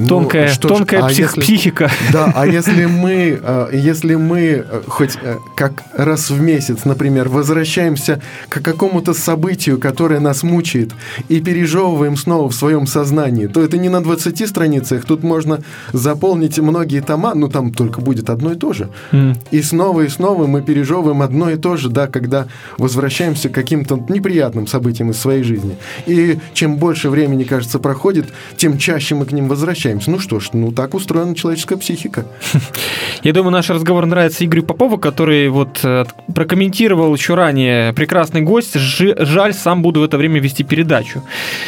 [0.07, 1.91] тонкая, ну, тонкая ж, а псих, если, психика.
[2.11, 8.21] Да, а если мы, э, если мы хоть э, как раз в месяц, например, возвращаемся
[8.47, 10.91] к какому-то событию, которое нас мучает,
[11.29, 15.61] и пережевываем снова в своем сознании, то это не на 20 страницах, тут можно
[15.93, 18.89] заполнить многие тома, ну там только будет одно и то же.
[19.11, 19.35] М.
[19.49, 22.45] И снова и снова мы пережевываем одно и то же, да, когда
[22.77, 25.75] возвращаемся к каким-то неприятным событиям из своей жизни.
[26.05, 28.27] И чем больше времени, кажется, проходит,
[28.57, 30.11] тем чаще мы к ним возвращаемся.
[30.11, 32.25] Ну что ж, ну так устроена человеческая психика.
[33.23, 38.75] Я думаю, наш разговор нравится Игорю Попову, который вот э, прокомментировал еще ранее прекрасный гость.
[38.77, 41.23] Жаль, сам буду в это время вести передачу.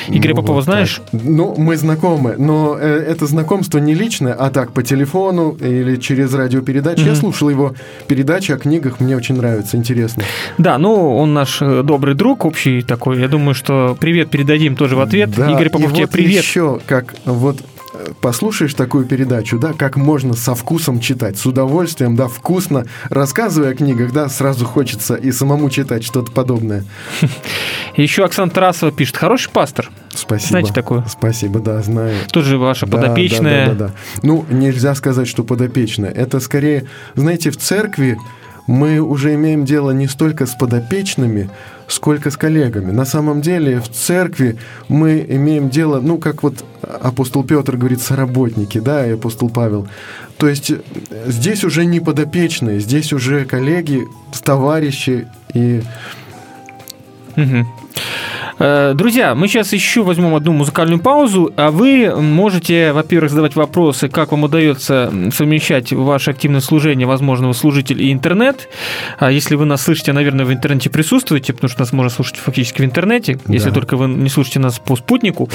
[0.07, 1.01] Игоря Ну, Попова вот знаешь?
[1.11, 1.21] так.
[1.23, 6.33] Ну, мы знакомы, но э, это знакомство не личное, а так по телефону или через
[6.33, 7.01] радиопередачи.
[7.01, 7.15] Я Мгм.
[7.15, 7.73] слушал его
[8.07, 10.23] передачи о книгах, мне очень нравится, интересно.
[10.57, 13.19] Да, ну он наш э, добрый друг, общий такой.
[13.19, 15.29] Я думаю, что привет передадим тоже в ответ.
[15.35, 16.43] Да, Игорь Попов, тебе вот привет.
[16.43, 17.57] еще как вот
[18.21, 23.73] послушаешь такую передачу, да, как можно со вкусом читать, с удовольствием, да, вкусно, рассказывая о
[23.75, 26.83] книгах, да, сразу хочется и самому читать что-то подобное.
[27.95, 29.89] Еще Оксана Тарасова пишет, хороший пастор.
[30.13, 30.49] Спасибо.
[30.49, 31.05] Знаете такую?
[31.07, 32.15] Спасибо, да, знаю.
[32.31, 33.67] Тоже ваша Да, подопечная.
[33.67, 33.93] Да, да, да, да.
[34.23, 36.11] Ну, нельзя сказать, что подопечная.
[36.11, 38.17] Это скорее, знаете, в церкви
[38.67, 41.49] мы уже имеем дело не столько с подопечными,
[41.87, 42.91] сколько с коллегами.
[42.91, 48.79] На самом деле в церкви мы имеем дело, ну, как вот апостол Петр говорит, соработники,
[48.79, 49.87] да, и апостол Павел.
[50.37, 50.81] То есть э,
[51.27, 54.03] здесь уже не подопечные, здесь уже коллеги,
[54.43, 55.81] товарищи и
[57.35, 57.67] Мгм.
[58.57, 64.07] Э, Друзья, мы сейчас еще возьмем одну музыкальную паузу, а вы можете, во-первых, задавать вопросы,
[64.07, 68.69] как вам удается совмещать ваше активное служение, возможно, вы служитель и интернет.
[69.19, 72.81] А если вы нас слышите, наверное, в интернете присутствуете, потому что нас можно слушать фактически
[72.81, 73.75] в интернете, если Да.
[73.75, 75.49] только вы не слушаете нас по спутнику.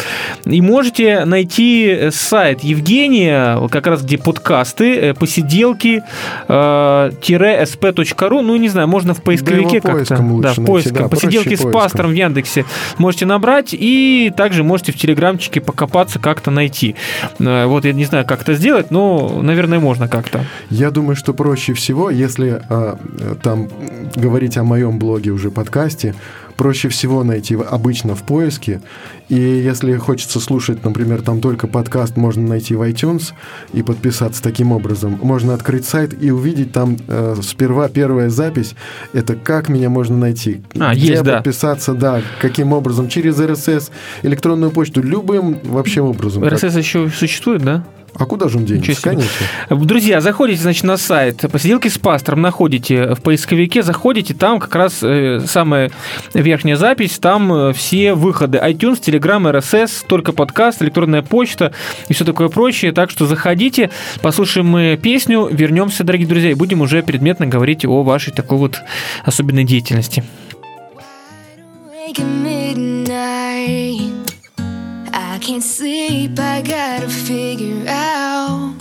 [0.45, 6.03] И можете найти сайт Евгения, как раз где подкасты, э, посиделки,
[6.49, 10.17] э, sp.ru, ну, не знаю, можно в поисковике его как-то.
[10.43, 11.03] Да, в поиском.
[11.05, 11.73] да, Посиделки с поиском.
[11.73, 12.65] пастором в Яндексе
[12.99, 16.95] можете набрать и также можете в Телеграмчике покопаться, как-то найти.
[17.39, 20.45] Э, Вот я не знаю, как это сделать, но, наверное, можно как-то.
[20.71, 22.99] Я думаю, что проще всего, если а,
[23.43, 23.69] там
[24.15, 26.15] говорить о моем блоге уже подкасте,
[26.61, 28.83] проще всего найти обычно в поиске.
[29.31, 33.33] И если хочется слушать, например, там только подкаст, можно найти в iTunes
[33.73, 35.19] и подписаться таким образом.
[35.23, 38.75] Можно открыть сайт и увидеть там э, сперва первая запись.
[39.15, 40.61] Это как меня можно найти.
[40.79, 41.37] А, Где есть, да.
[41.37, 43.91] подписаться, да, каким образом, через RSS,
[44.23, 46.43] электронную почту, любым вообще образом.
[46.43, 47.87] Как- РСС еще существует, да?
[48.15, 49.01] А куда же он денется?
[49.03, 49.47] Конечно.
[49.71, 55.03] Друзья, заходите, значит, на сайт «Посиделки с пастором», находите в поисковике, заходите, там как раз
[55.03, 55.91] э, самая
[56.35, 61.73] верхняя запись, там э, все выходы iTunes, Telegram, RSS, только подкаст, электронная почта
[62.09, 62.93] и все такое прочее.
[62.93, 63.91] Так что заходите,
[64.23, 68.81] послушаем мы песню, вернемся, дорогие друзья, и будем уже предметно говорить о вашей такой вот
[69.25, 70.25] особенной деятельности.
[72.19, 74.10] Midnight.
[75.41, 78.75] Can't sleep, I gotta figure out.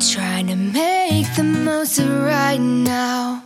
[0.00, 3.42] Trying to make the most of right now.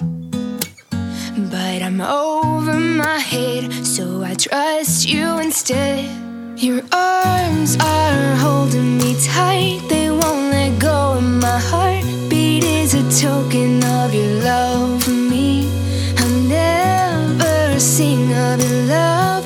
[1.51, 6.09] But I'm over my head, so I trust you instead.
[6.57, 13.03] Your arms are holding me tight, they won't let go of my heartbeat is a
[13.21, 15.69] token of your love for me.
[16.19, 19.44] I'll never sing of your love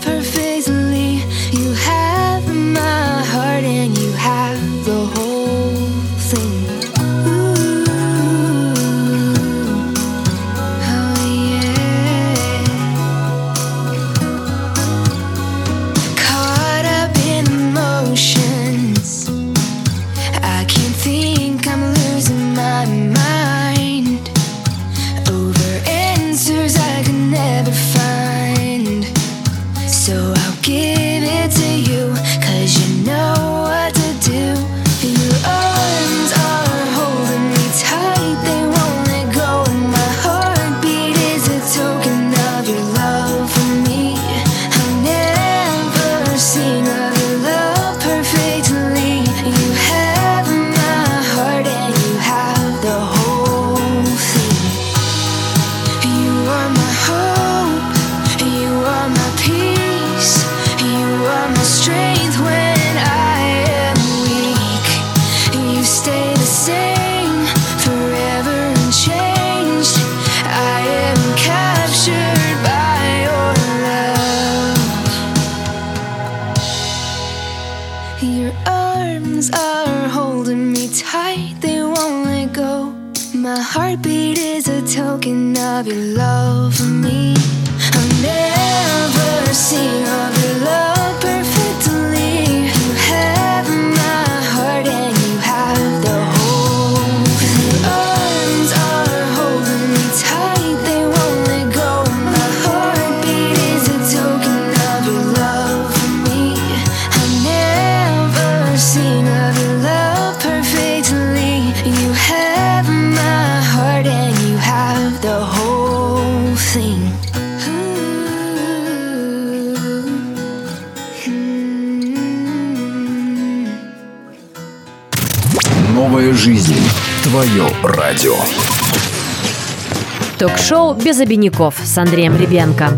[131.04, 132.90] «Без обиняков» с Андреем Ребенко.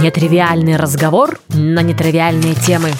[0.00, 2.90] Нетривиальный разговор на нетривиальные темы.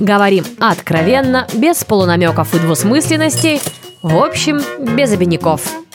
[0.00, 3.60] Говорим откровенно, без полунамеков и двусмысленностей,
[4.02, 4.60] в общем,
[4.96, 5.85] без обиняков.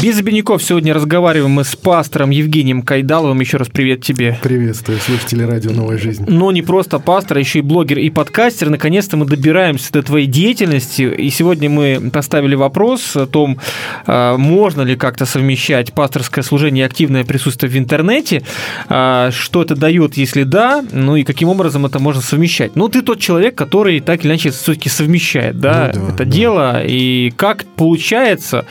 [0.00, 3.40] Без обиняков сегодня разговариваем мы с пастором Евгением Кайдаловым.
[3.40, 4.38] Еще раз привет тебе.
[4.44, 6.24] Приветствую слушатели радио «Новая жизнь».
[6.28, 8.70] Но не просто пастор, а еще и блогер и подкастер.
[8.70, 11.02] Наконец-то мы добираемся до твоей деятельности.
[11.02, 13.58] И сегодня мы поставили вопрос о том,
[14.06, 18.44] а, можно ли как-то совмещать пасторское служение и активное присутствие в интернете.
[18.88, 22.76] А, Что это дает, если да, ну и каким образом это можно совмещать.
[22.76, 26.24] Ну, ты тот человек, который так или иначе все-таки совмещает, да, Ну да, это да.
[26.24, 26.82] дело.
[26.86, 28.64] И как получается,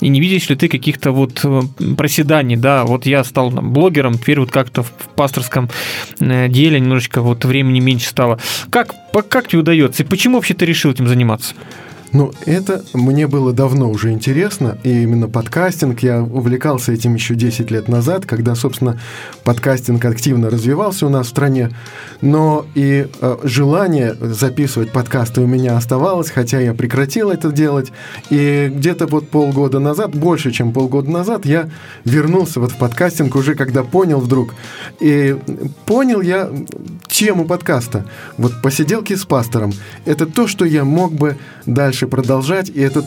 [0.00, 1.60] и не видишь ли ты каких-то вот э,
[1.96, 5.68] проседаний, да, вот я стал там, блогером, теперь вот как-то в пасторском
[6.20, 8.38] э, деле немножечко вот времени меньше стало.
[8.70, 8.94] Как,
[9.28, 10.02] как тебе удается?
[10.02, 11.54] И почему вообще ты решил этим заниматься?
[12.12, 17.70] Ну, это мне было давно уже интересно, и именно подкастинг, я увлекался этим еще 10
[17.70, 19.00] лет назад, когда, собственно,
[19.44, 21.70] подкастинг активно развивался у нас в стране,
[22.20, 27.92] но и э, желание записывать подкасты у меня оставалось, хотя я прекратил это делать,
[28.28, 31.70] и где-то вот полгода назад, больше, чем полгода назад, я
[32.04, 34.54] вернулся вот в подкастинг уже, когда понял вдруг,
[34.98, 35.36] и
[35.86, 36.50] понял я
[37.08, 38.04] тему подкаста,
[38.36, 39.72] вот посиделки с пастором,
[40.06, 41.36] это то, что я мог бы
[41.66, 43.04] дальше продолжать, и это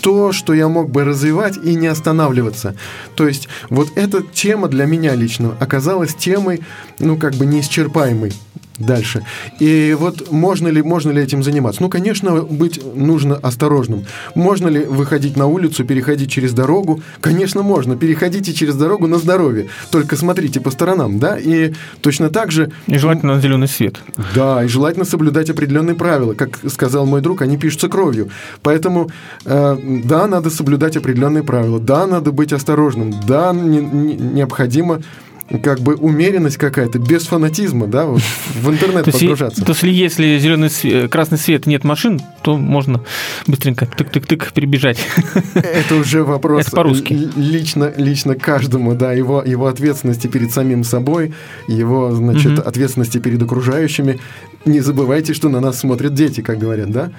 [0.00, 2.76] то, что я мог бы развивать и не останавливаться.
[3.14, 6.62] То есть вот эта тема для меня лично оказалась темой,
[6.98, 8.32] ну, как бы неисчерпаемой
[8.78, 9.24] дальше.
[9.58, 11.82] И вот можно ли, можно ли этим заниматься?
[11.82, 14.04] Ну, конечно, быть нужно осторожным.
[14.34, 17.00] Можно ли выходить на улицу, переходить через дорогу?
[17.20, 17.96] Конечно, можно.
[17.96, 19.68] Переходите через дорогу на здоровье.
[19.90, 21.38] Только смотрите по сторонам, да?
[21.38, 23.96] И точно так же И желательно на зеленый свет.
[24.34, 26.34] да, и желательно соблюдать определенные правила.
[26.34, 28.28] Как сказал мой друг, они пишутся кровью.
[28.62, 29.10] Поэтому,
[29.44, 31.80] э, да, надо соблюдать определенные правила.
[31.80, 33.14] Да, надо быть осторожным.
[33.26, 35.00] Да, не- не- необходимо
[35.62, 38.20] как бы умеренность какая-то, без фанатизма, да, вот,
[38.60, 39.64] в интернет То есть, погружаться.
[39.64, 43.02] то есть, если зеленый свет, красный свет, нет машин, то можно
[43.46, 44.98] быстренько тык-тык-тык перебежать.
[45.54, 47.30] Это уже вопрос Это по-русски.
[47.36, 51.32] лично, лично каждому, да, его, его ответственности перед самим собой,
[51.68, 52.62] его, значит, Мгм.
[52.66, 54.18] ответственности перед окружающими.
[54.64, 57.10] Не забывайте, что на нас смотрят дети, как говорят, да?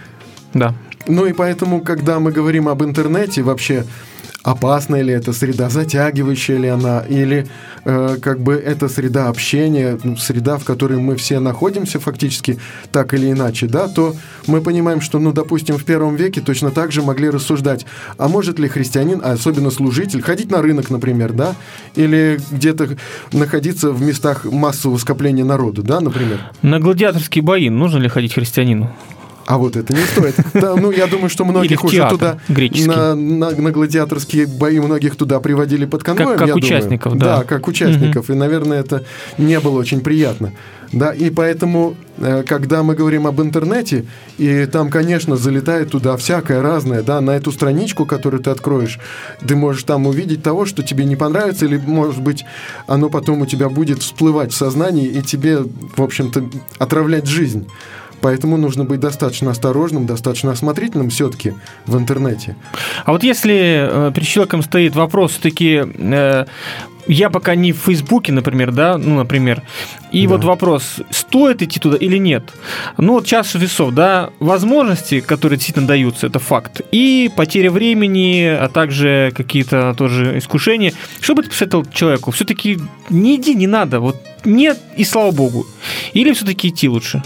[0.54, 0.74] Да.
[1.08, 3.86] Ну и поэтому, когда мы говорим об интернете, вообще
[4.48, 7.48] опасная ли эта среда, затягивающая ли она, или
[7.84, 12.58] э, как бы это среда общения, ну, среда, в которой мы все находимся фактически
[12.94, 14.16] так или иначе, да, то
[14.48, 17.86] мы понимаем, что, ну, допустим, в первом веке точно так же могли рассуждать,
[18.18, 21.54] а может ли христианин, а особенно служитель, ходить на рынок, например, да,
[21.96, 22.96] или где-то
[23.34, 26.40] находиться в местах массового скопления народу, да, например.
[26.62, 28.96] На гладиаторские бои нужно ли ходить христианину?
[29.48, 30.36] А вот это не стоит.
[30.54, 32.38] Да, ну, я думаю, что многих уже туда
[32.86, 36.30] на, на- на гладиаторские бои многих туда приводили под конвоем.
[36.32, 36.66] Как- как я думаю.
[36.66, 37.38] участников, да.
[37.38, 38.30] Да, как участников.
[38.30, 39.06] И, наверное, это
[39.38, 40.52] не было очень приятно.
[40.92, 44.06] Да, и поэтому, э, когда мы говорим об интернете,
[44.38, 49.00] и там, конечно, залетает туда всякое разное, да, на эту страничку, которую ты откроешь,
[49.46, 52.46] ты можешь там увидеть того, что тебе не понравится, или, может быть,
[52.88, 55.60] оно потом у тебя будет всплывать в сознании, и тебе,
[55.98, 56.44] в общем-то,
[56.80, 57.68] отравлять жизнь.
[58.22, 61.54] Поэтому нужно быть достаточно осторожным, достаточно осмотрительным все-таки
[61.86, 62.56] в интернете.
[63.06, 65.84] А вот если э, перед человеком стоит вопрос все-таки,
[67.08, 69.62] я пока не в Фейсбуке, например, да, ну, например,
[70.12, 70.34] и Да.
[70.34, 72.44] вот вопрос, стоит идти туда или нет?
[72.98, 78.68] Ну, вот чаша весов, да, возможности, которые действительно даются, это факт, и потеря времени, а
[78.68, 80.94] также какие-то тоже искушения.
[81.22, 82.32] Что бы ты посоветовал человеку?
[82.32, 82.78] Все-таки
[83.10, 85.66] не иди, не надо, вот нет, и слава богу.
[86.14, 87.24] Или все-таки идти лучше?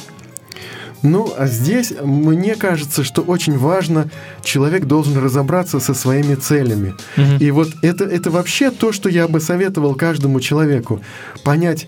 [1.03, 4.09] Ну, а здесь мне кажется, что очень важно,
[4.43, 6.93] человек должен разобраться со своими целями.
[7.17, 7.37] Мгм.
[7.37, 11.01] И вот это, это вообще то, что я бы советовал каждому человеку.
[11.43, 11.87] Понять,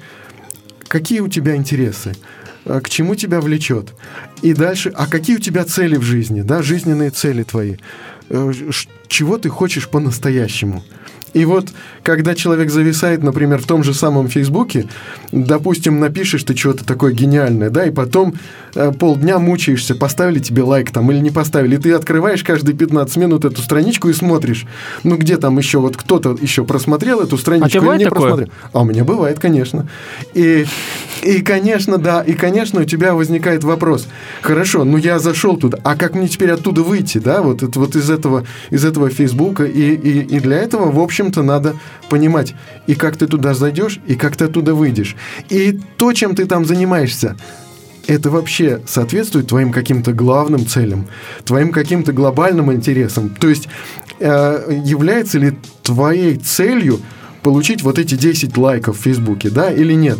[0.88, 2.14] какие у тебя интересы.
[2.66, 3.93] э, к чему тебя влечет.
[4.41, 7.76] И дальше, а какие у тебя цели в жизни, да, жизненные цели твои.
[8.30, 8.51] Э,
[9.07, 10.82] Чего ты хочешь по-настоящему.
[11.34, 11.70] И вот,
[12.04, 14.86] когда человек зависает, например, в том же самом Фейсбуке,
[15.32, 18.36] допустим, напишешь ты что-то такое гениальное, да, и потом
[18.76, 23.18] э, полдня мучаешься, поставили тебе лайк там или не поставили, и ты открываешь каждые 15
[23.18, 24.66] минут эту страничку и смотришь,
[25.04, 28.22] ну где там еще, вот кто-то еще просмотрел эту страничку тебя или не такое?
[28.22, 28.49] просмотрел.
[28.74, 29.88] А у меня бывает, конечно.
[30.34, 30.66] И,
[31.24, 34.08] и, конечно, да, и, конечно, у тебя возникает вопрос.
[34.41, 38.10] Хорошо, ну я зашел туда, а как мне теперь оттуда выйти, да, вот, вот из
[38.10, 41.76] этого, из этого Фейсбука, и, и, и для этого, в общем-то, надо
[42.09, 42.53] понимать,
[42.87, 45.15] и как ты туда зайдешь, и как ты оттуда выйдешь.
[45.49, 47.35] И то, чем ты там занимаешься,
[48.07, 51.07] это вообще соответствует твоим каким-то главным целям,
[51.45, 53.29] твоим каким-то глобальным интересам.
[53.29, 53.67] То есть
[54.19, 56.99] э, является ли твоей целью
[57.41, 60.19] получить вот эти 10 лайков в Фейсбуке, да, или нет?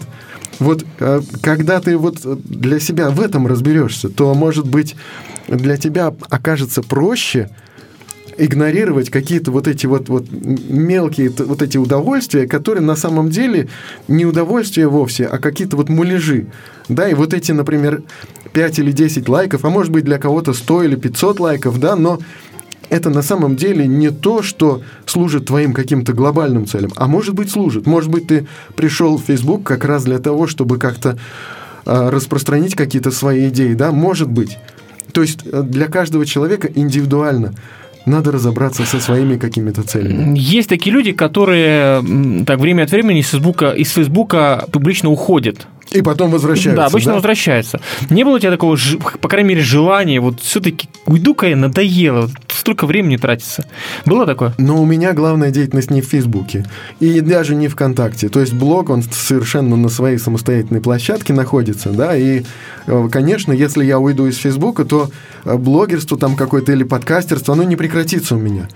[0.60, 4.96] Вот э, когда ты вот для себя в этом разберешься, то, может быть,
[5.48, 7.50] для тебя окажется проще
[8.38, 13.70] игнорировать какие-то вот эти вот, вот мелкие вот эти удовольствия, которые на самом деле
[14.08, 16.48] не удовольствия вовсе, а какие-то вот муляжи.
[16.90, 18.04] Да, и вот эти, например,
[18.54, 22.20] 5 или 10 лайков, а может быть для кого-то 100 или 500 лайков, да, но
[22.90, 27.50] это на самом деле не то, что служит твоим каким-то глобальным целям, а может быть
[27.50, 27.88] служит.
[27.88, 31.18] Может быть, ты пришел в Facebook как раз для того, чтобы как-то
[31.86, 34.58] а, распространить какие-то свои идеи, да, может быть.
[35.12, 37.54] То есть э, для каждого человека индивидуально
[38.06, 40.38] надо разобраться со своими какими-то целями.
[40.38, 42.04] Есть такие люди, которые
[42.46, 45.68] так время от времени из Фейсбука, из Фейсбука публично уходят.
[45.92, 46.82] И потом возвращаются.
[46.82, 47.80] да, обычно возвращаются.
[48.10, 48.78] Не было у тебя такого,
[49.22, 53.66] по крайней мере, желания, вот все-таки уйду-ка я, надоело, вот столько времени тратится.
[54.06, 54.54] Было такое?
[54.58, 56.66] Но у меня главная деятельность не в Фейсбуке
[57.00, 58.30] и даже не ВКонтакте.
[58.30, 62.44] То есть блог, он совершенно на своей самостоятельной площадке находится, да, и,
[62.88, 65.10] э, конечно, если я уйду из Фейсбука, то
[65.46, 68.68] э, блогерство там какое-то или подкастерство, оно не прекратится у меня.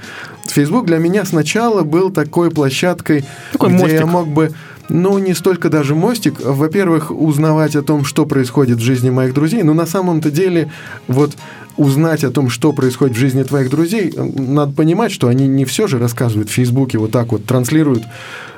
[0.48, 4.00] Фейсбук для меня сначала был такой площадкой, Такой где мостик.
[4.00, 4.52] я мог бы
[4.90, 6.40] ну, не столько даже мостик.
[6.40, 9.64] Во-первых, узнавать о том, что происходит в жизни моих друзей.
[9.64, 10.72] Но на самом-то деле,
[11.08, 11.34] вот
[11.76, 15.88] узнать о том, что происходит в жизни твоих друзей, надо понимать, что они не все
[15.88, 18.04] же рассказывают в Фейсбуке, вот так вот транслируют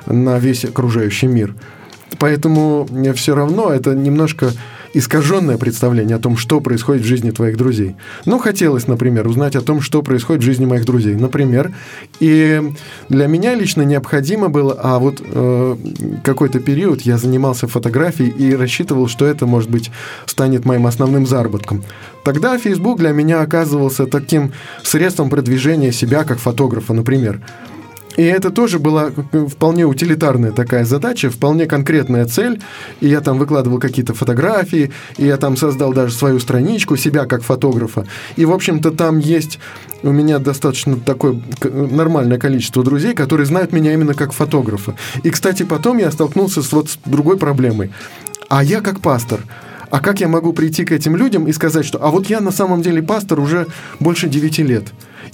[0.06, 1.54] на весь окружающий мир.
[2.18, 4.52] Поэтому все равно это немножко
[4.94, 7.96] искаженное представление о том, что происходит в жизни твоих друзей.
[8.24, 11.72] Ну, хотелось, например, узнать о том, что происходит в жизни моих друзей, например.
[12.18, 12.62] И
[13.08, 15.76] для меня лично необходимо было, а вот э,
[16.24, 19.90] какой-то период я занимался фотографией и рассчитывал, что это, может быть,
[20.26, 21.84] станет моим основным заработком.
[22.24, 27.40] Тогда Facebook для меня оказывался таким средством продвижения себя как фотографа, например.
[28.16, 29.10] И это тоже была
[29.48, 32.60] вполне утилитарная такая задача, вполне конкретная цель.
[33.00, 37.42] И я там выкладывал какие-то фотографии, и я там создал даже свою страничку, себя как
[37.42, 38.06] фотографа.
[38.36, 39.58] И, в общем-то, там есть
[40.02, 44.96] у меня достаточно такое к- нормальное количество друзей, которые знают меня именно как фотографа.
[45.22, 47.90] И, кстати, потом я столкнулся с вот с другой проблемой.
[48.48, 49.40] А я как пастор.
[49.90, 52.52] А как я могу прийти к этим людям и сказать, что а вот я на
[52.52, 53.66] самом деле пастор уже
[53.98, 54.84] больше 9 лет.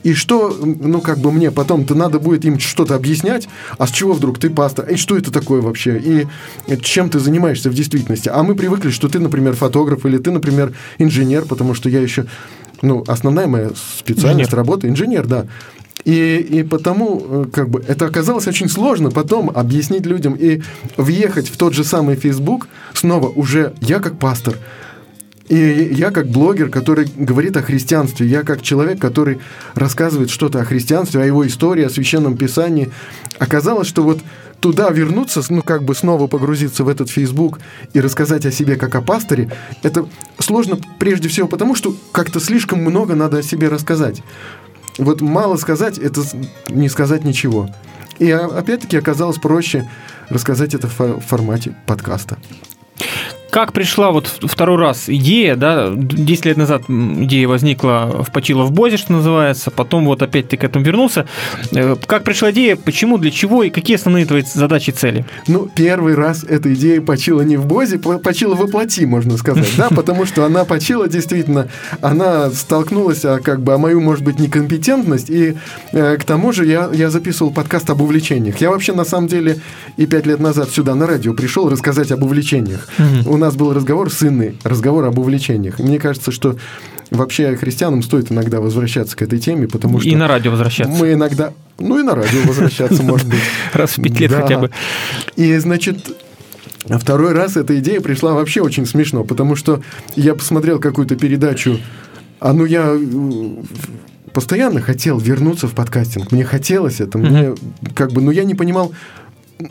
[0.06, 4.12] И что, ну, как бы мне потом-то надо будет им что-то объяснять, а с чего
[4.12, 8.30] вдруг ты пастор, и что это такое вообще, и чем ты занимаешься в действительности.
[8.32, 12.26] А мы привыкли, что ты, например, фотограф, или ты, например, инженер, потому что я еще,
[12.82, 14.56] ну, основная моя специальность Инженер.
[14.56, 15.46] работы, инженер, да.
[16.04, 20.62] И, и потому, э, как бы, это оказалось очень сложно потом объяснить людям и
[20.96, 24.56] въехать в тот же самый Facebook снова уже я как пастор,
[25.48, 29.38] и я как блогер, который говорит о христианстве, я как человек, который
[29.74, 32.90] рассказывает что-то о христианстве, о его истории, о священном писании.
[33.38, 34.20] Оказалось, что вот
[34.60, 37.60] туда вернуться, ну как бы снова погрузиться в этот Facebook
[37.92, 42.80] и рассказать о себе как о пасторе, это сложно прежде всего потому, что как-то слишком
[42.80, 44.22] много надо о себе рассказать.
[44.98, 46.22] Вот мало сказать, это
[46.68, 47.68] не сказать ничего.
[48.18, 49.88] И опять-таки оказалось проще
[50.30, 52.38] рассказать это в фо- формате подкаста.
[53.50, 58.72] Как пришла вот второй раз идея, да, 10 лет назад идея возникла в Почила в
[58.72, 61.26] Бозе, что называется, потом вот опять ты к этому вернулся.
[61.72, 65.24] Э, Как пришла идея, почему, для чего и какие основные твои задачи и цели?
[65.48, 69.88] Ну, первый раз эта идея почила не в Бозе, по- почила воплоти, можно сказать, да,
[69.90, 71.68] потому что она почила действительно,
[72.02, 75.56] она столкнулась, а, как бы, о мою, может быть, некомпетентность, и
[75.92, 78.60] э, к тому же я, я записывал подкаст об увлечениях.
[78.60, 79.60] Я вообще, на самом деле,
[79.96, 82.86] и пять лет назад сюда на радио пришел рассказать об увлечениях.
[83.36, 85.78] У нас был разговор с Инной, разговор об увлечениях.
[85.78, 86.56] Мне кажется, что
[87.10, 90.08] вообще христианам стоит иногда возвращаться к этой теме, потому что...
[90.08, 90.96] И на радио возвращаться.
[90.98, 91.52] Мы иногда...
[91.78, 93.40] Ну и на радио возвращаться, может быть.
[93.74, 94.70] Раз в пять лет хотя бы.
[95.36, 96.16] И, значит,
[96.88, 99.82] А второй раз эта идея пришла вообще очень смешно, потому что
[100.14, 101.78] я посмотрел какую-то передачу,
[102.40, 103.62] а ну я э,
[104.32, 107.54] постоянно хотел вернуться в подкастинг, мне хотелось это, мне
[107.94, 108.92] как бы, ну я не понимал,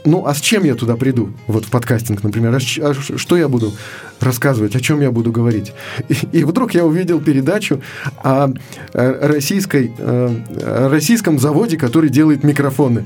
[0.04, 1.30] ну, а с чем я туда приду?
[1.48, 2.56] Вот в подкастинг, например.
[2.56, 3.72] А, а что я буду
[4.20, 4.76] рассказывать?
[4.76, 5.74] О чем я буду говорить?
[6.10, 7.82] И, и вдруг я увидел передачу
[8.24, 8.50] о,
[8.94, 13.06] э, российской, э, о российском заводе, который делает микрофоны.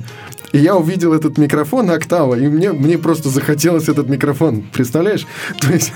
[0.54, 4.64] И я увидел этот микрофон Октава, и мне, мне просто захотелось этот микрофон.
[4.72, 5.28] Представляешь?
[5.60, 5.92] То есть,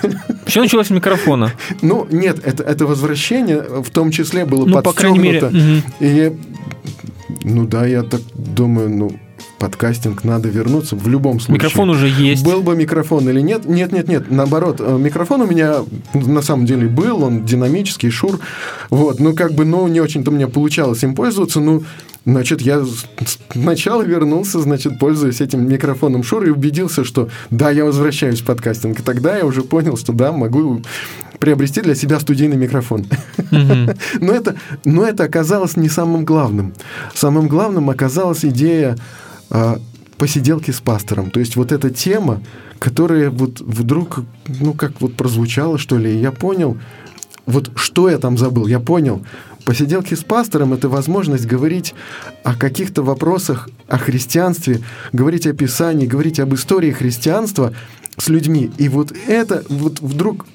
[0.45, 1.53] Все началось с микрофона.
[1.81, 5.88] ну, нет, это, это возвращение в том числе было Ну, по крайней мере, подстегнуто.
[6.01, 6.34] И
[7.43, 9.11] ну да, я так думаю, ну,
[9.64, 11.53] подкастинг надо вернуться в любом случае.
[11.53, 12.43] Микрофон уже есть.
[12.43, 13.64] Был бы микрофон или нет?
[13.64, 14.30] Нет, нет, нет.
[14.30, 15.76] Наоборот, э, микрофон у меня
[16.14, 18.41] на самом деле был, он динамический, шур.
[18.89, 21.84] Вот, ну как бы, ну не очень-то мне получалось им пользоваться, ну
[22.26, 22.86] Значит, я
[23.51, 29.01] сначала вернулся, значит, пользуясь этим микрофоном Шур и убедился, что да, я возвращаюсь в подкастинг.
[29.01, 30.82] И тогда я уже понял, что да, могу
[31.39, 33.05] приобрести для себя студийный микрофон.
[33.51, 34.55] Но это,
[34.86, 36.74] но это оказалось не самым главным.
[37.14, 38.95] Самым главным оказалась идея
[40.18, 41.32] посиделки с пастором.
[41.32, 42.41] То есть вот эта тема,
[42.80, 46.78] которая вот вдруг, ну, как вот прозвучала, что ли, я понял,
[47.45, 49.26] вот что я там забыл, я понял.
[49.66, 51.93] Посиделки с пастором– это возможность говорить
[52.43, 54.82] о каких-то вопросах о христианстве,
[55.14, 57.74] говорить о Писании, говорить об истории христианства
[58.18, 58.72] с людьми.
[58.78, 60.45] И вот это вот вдруг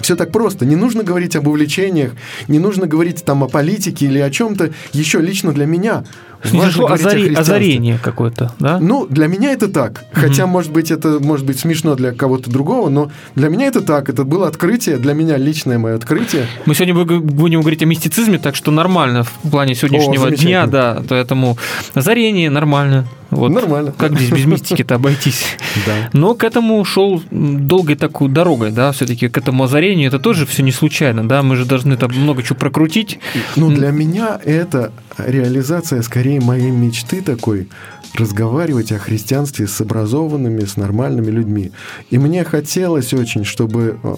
[0.00, 0.66] все так просто.
[0.66, 2.12] Не нужно говорить об увлечениях,
[2.48, 6.04] не нужно говорить там о политике или о чем-то еще лично для меня.
[6.50, 8.78] Произошло озари- озарение какое-то, да?
[8.78, 10.04] Ну, для меня это так.
[10.12, 14.08] Хотя, может быть, это может быть смешно для кого-то другого, но для меня это так.
[14.08, 16.46] Это было открытие, для меня личное мое открытие.
[16.66, 20.66] Мы сегодня бу- будем говорить о мистицизме, так что нормально в плане сегодняшнего О, дня,
[20.66, 21.02] да.
[21.08, 21.56] Поэтому
[21.94, 23.06] озарение нормально.
[23.30, 23.50] Вот.
[23.50, 23.92] Нормально.
[23.96, 25.44] Как здесь без мистики-то обойтись?
[25.86, 26.08] Да.
[26.12, 30.06] Но к этому шел долгой такой дорогой, да, все-таки к этому озарению.
[30.06, 31.42] Это тоже все не случайно, да.
[31.42, 33.18] Мы же должны там много чего прокрутить.
[33.56, 37.68] Ну, для меня это реализация скорее моей мечты такой
[38.14, 41.72] разговаривать о христианстве с образованными, с нормальными людьми.
[42.10, 44.14] И мне хотелось очень, чтобы э,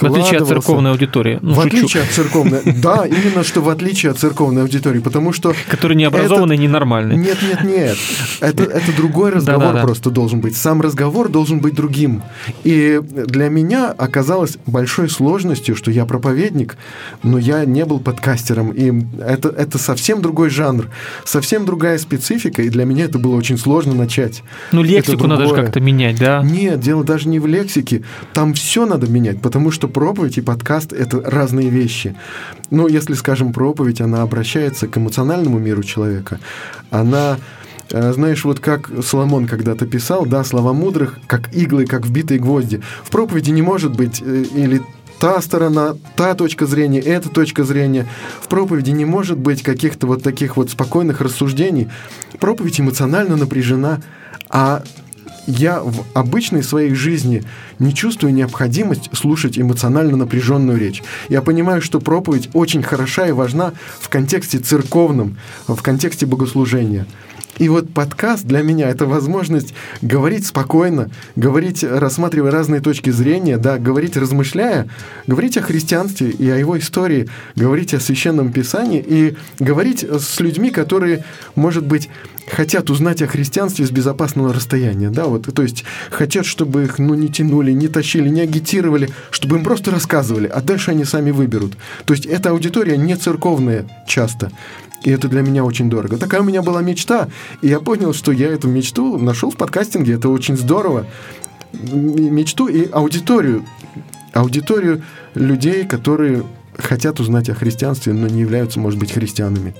[0.00, 1.38] В отличие от церковной аудитории.
[1.42, 1.66] Ну, в шучу.
[1.66, 2.60] отличие от церковной...
[2.86, 5.54] Да, именно что в отличие от церковной аудитории, потому что...
[5.68, 7.18] Которые не образованные, ненормальные.
[7.18, 7.98] Нет, нет, нет.
[8.40, 10.56] Это, это другой разговор просто должен быть.
[10.56, 12.22] Сам разговор должен быть другим.
[12.64, 16.76] И для меня оказалось большой сложностью, что я проповедник,
[17.22, 18.70] но я не был подкастером.
[18.70, 20.88] И это, это совсем другой жанр,
[21.24, 22.62] совсем другая специфика.
[22.62, 24.42] И для меня это было очень сложно начать.
[24.72, 26.42] Ну, лексику надо же как-то менять, да?
[26.42, 28.02] Нет, дело даже не в лексике.
[28.32, 32.16] Там все надо менять, потому что проповедь и подкаст– это разные вещи.
[32.70, 36.40] Ну, если, скажем, проповедь, она обращается к эмоциональному миру человека.
[36.90, 37.38] Она
[37.92, 42.80] э, знаешь, вот как Соломон когда-то писал, да, слова мудрых, как иглы, как вбитые гвозди.
[43.04, 44.82] В проповеди не может быть э, или
[45.18, 48.06] та сторона, та точка зрения, эта точка зрения.
[48.40, 51.88] В проповеди не может быть каких-то вот таких вот спокойных рассуждений.
[52.38, 54.02] Проповедь эмоционально напряжена,
[54.48, 54.82] а
[55.46, 57.44] я в обычной своей жизни
[57.78, 61.02] не чувствую необходимость слушать эмоционально напряженную речь.
[61.28, 65.38] Я понимаю, что проповедь очень хороша и важна в контексте церковном,
[65.68, 67.06] в контексте богослужения.
[67.58, 73.78] И вот подкаст для меня это возможность говорить спокойно, говорить, рассматривая разные точки зрения, да,
[73.78, 74.88] говорить размышляя,
[75.26, 80.70] говорить о христианстве и о его истории, говорить о священном писании и говорить с людьми,
[80.70, 82.10] которые, может быть,
[82.46, 87.14] хотят узнать о христианстве с безопасного расстояния, да, вот, то есть хотят, чтобы их, ну,
[87.14, 91.72] не тянули, не тащили, не агитировали, чтобы им просто рассказывали, а дальше они сами выберут.
[92.04, 94.52] То есть эта аудитория не церковная часто,
[95.06, 96.18] и это для меня очень дорого.
[96.18, 97.28] Такая у меня была мечта,
[97.62, 101.06] и я понял, что я эту мечту нашел в подкастинге, это очень здорово.
[101.72, 103.64] Мечту и аудиторию,
[104.32, 105.02] аудиторию
[105.34, 106.42] людей, которые
[106.76, 109.76] хотят узнать о христианстве, но не являются, может быть, христианами.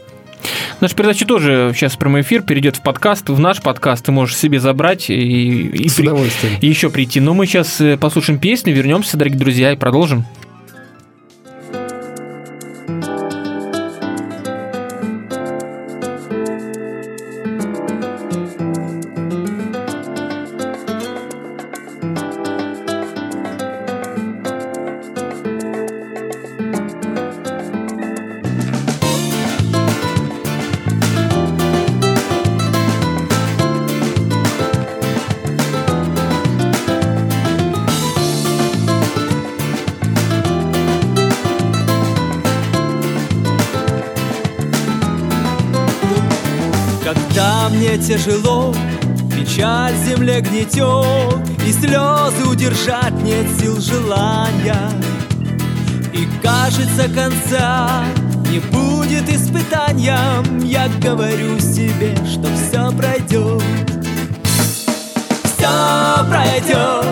[0.80, 4.04] Наша передача тоже сейчас прямой эфир перейдет в подкаст, в наш подкаст.
[4.04, 6.06] Ты можешь себе забрать и, и, С при-
[6.60, 7.18] и еще прийти.
[7.18, 10.24] Но мы сейчас э, послушаем песню, вернемся, дорогие друзья, и продолжим.
[57.06, 58.04] Кажется конца
[58.50, 60.58] не будет испытанием.
[60.60, 63.62] Я говорю себе, что все пройдет
[65.44, 67.06] Все пройдет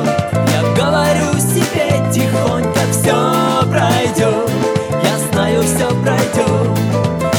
[0.53, 4.51] Я говорю себе тихонько Все пройдет
[5.03, 6.79] Я знаю, все пройдет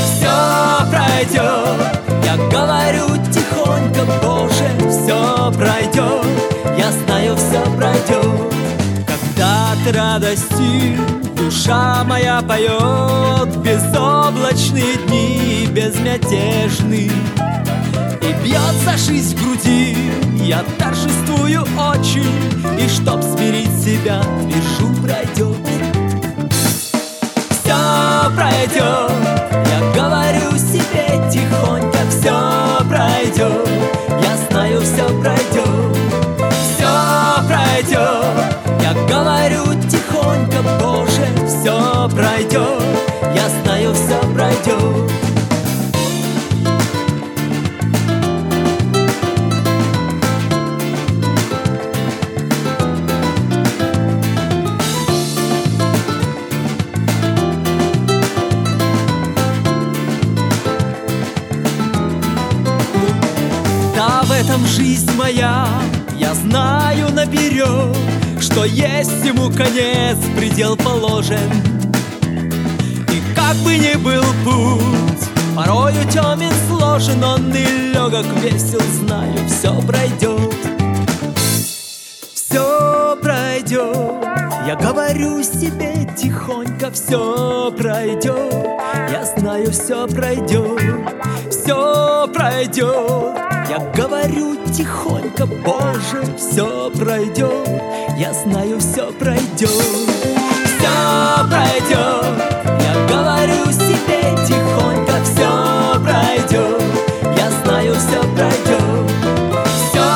[0.04, 1.80] Все пройдет
[2.24, 6.26] Я говорю тихонько Боже, все пройдет
[6.78, 8.35] Я знаю, все пройдет
[9.88, 10.98] радости.
[11.36, 17.12] Душа моя поет Безоблачные дни безмятежны.
[18.22, 19.98] И бьется жизнь в груди
[20.42, 22.32] Я торжествую очень.
[22.80, 24.85] И чтоб смирить себя Твержу
[42.36, 42.84] пройдет
[43.34, 45.12] Я знаю, все пройдет.
[63.96, 65.68] Да, в этом жизнь моя
[66.18, 67.96] Я знаю наперед
[68.42, 71.75] Что есть ему конец Предел положен
[73.48, 75.16] как бы ни был путь.
[75.56, 80.54] Порою темен сложен Он и легок весел Знаю, все пройдет
[82.34, 84.22] Все пройдет
[84.68, 88.54] Я говорю себе тихонько Все пройдет
[89.10, 90.82] Я знаю, все пройдет
[91.50, 93.38] Все пройдет
[93.70, 97.70] Я говорю тихонько Боже, все пройдет
[98.18, 99.70] Я знаю, все пройдет
[100.80, 102.65] Все пройдет
[103.08, 106.82] говорю себе тихонько Все пройдет
[107.38, 109.12] Я знаю, все пройдет
[109.76, 110.08] Все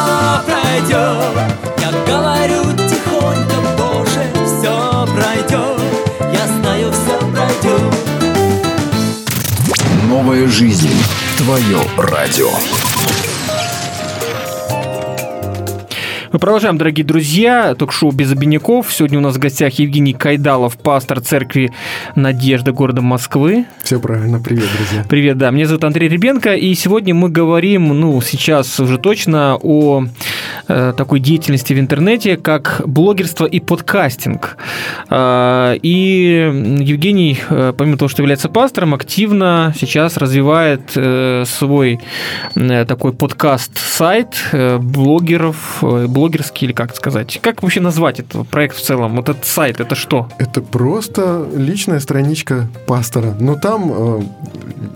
[0.45, 1.33] пройдет
[1.79, 5.81] Я говорю тихонько Боже, все пройдет
[6.33, 7.93] Я знаю, все пройдет
[10.07, 10.89] Новая жизнь.
[11.37, 12.49] Твое радио.
[16.39, 18.93] Мы продолжаем, дорогие друзья, ток-шоу «Без обиняков».
[18.93, 21.73] Сегодня у нас в гостях Евгений Кайдалов, пастор церкви
[22.15, 23.65] «Надежда» города Москвы.
[23.83, 25.05] Все правильно, привет, друзья.
[25.09, 25.51] Привет, да.
[25.51, 30.05] Меня зовут Андрей Ребенко, и сегодня мы говорим, ну, сейчас уже точно о
[30.69, 34.57] э, такой деятельности в интернете, как блогерство и подкастинг.
[35.09, 41.99] Э, и Евгений, э, помимо того, что является пастором, активно сейчас развивает свой
[42.55, 47.39] такой подкаст-сайт блогеров, блогерский или как сказать.
[47.41, 49.15] Как вообще назвать этот проект в целом?
[49.15, 50.27] Вот этот сайт, это что?
[50.37, 53.35] Это просто личная страничка пастора.
[53.39, 54.23] Но там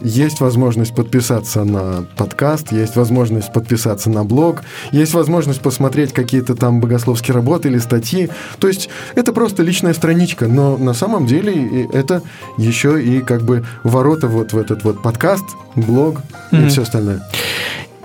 [0.01, 6.79] есть возможность подписаться на подкаст, есть возможность подписаться на блог, есть возможность посмотреть какие-то там
[6.79, 8.29] богословские работы или статьи.
[8.59, 12.21] То есть это просто личная страничка, но на самом деле и это
[12.57, 15.45] еще и как бы ворота вот в этот вот подкаст,
[15.75, 16.19] блог
[16.51, 16.69] и Мгм.
[16.69, 17.21] все остальное.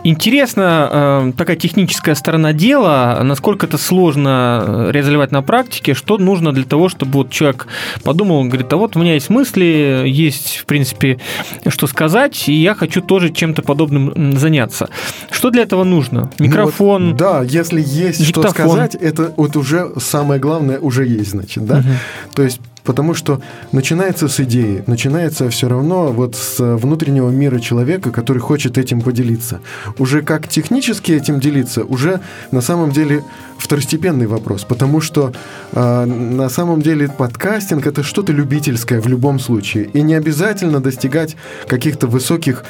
[0.05, 6.53] Интересно, э, такая техническая сторона дела, насколько это сложно э, реализовать на практике, что нужно
[6.53, 7.67] для того, чтобы вот человек
[8.05, 11.19] подумал, говорит, а вот у меня есть мысли, есть, в принципе,
[11.67, 14.89] что сказать, и я хочу тоже чем-то подобным заняться.
[15.31, 16.31] Что для этого нужно?
[16.39, 17.03] Микрофон?
[17.03, 18.71] Ну вот, да, если есть что диктофон.
[18.71, 21.79] сказать, это вот уже самое главное уже есть, значит, да?
[21.79, 21.97] Мгм.
[22.35, 28.11] То есть Потому что начинается с идеи, начинается все равно вот с внутреннего мира человека,
[28.11, 29.61] который хочет этим поделиться.
[29.99, 33.23] Уже как технически этим делиться, уже на самом деле
[33.59, 35.35] второстепенный вопрос, потому что
[35.73, 41.37] э, на самом деле подкастинг это что-то любительское в любом случае, и не обязательно достигать
[41.67, 42.65] каких-то высоких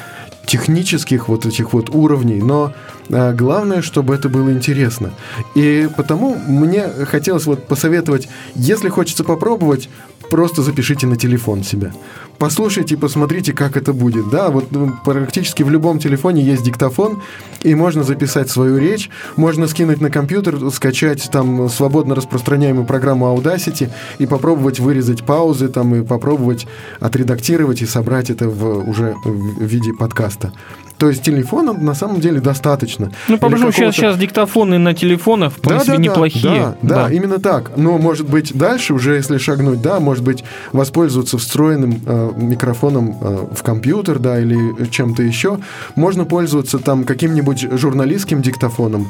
[0.45, 2.73] технических вот этих вот уровней, но
[3.11, 5.11] а, главное, чтобы это было интересно.
[5.55, 9.89] И потому мне хотелось вот посоветовать, если хочется попробовать,
[10.29, 11.93] просто запишите на телефон себя.
[12.39, 14.29] Послушайте и посмотрите, как это будет.
[14.29, 17.21] Да, вот ну, практически в любом телефоне есть диктофон,
[17.63, 23.89] и можно записать свою речь, можно скинуть на компьютер, скачать там свободно распространяемую программу Audacity
[24.19, 26.65] и попробовать вырезать паузы там и попробовать
[27.01, 30.53] отредактировать и собрать это в, уже в виде подкаста.
[30.99, 33.09] То есть телефона на самом деле достаточно.
[33.29, 36.75] Ну, по большому счету, сейчас диктофоны на телефонах, в принципе, неплохие.
[36.81, 37.71] Да, да, именно так.
[37.77, 40.43] Но, может быть, дальше уже, если шагнуть, да, может быть,
[40.73, 45.59] воспользоваться встроенным э, микрофоном э, в компьютер, да, или чем-то еще.
[45.95, 49.07] Можно пользоваться там каким-нибудь журналистским диктофоном.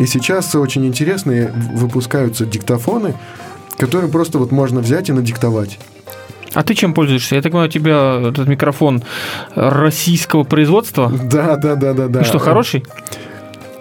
[0.00, 3.14] И сейчас очень интересные выпускаются диктофоны,
[3.78, 5.78] которые просто вот можно взять и надиктовать.
[6.54, 7.34] А ты чем пользуешься?
[7.36, 9.02] Я так понимаю, у тебя этот микрофон
[9.54, 11.10] российского производства.
[11.24, 12.18] Да, да, да, да, да.
[12.20, 12.84] Ну что, хороший?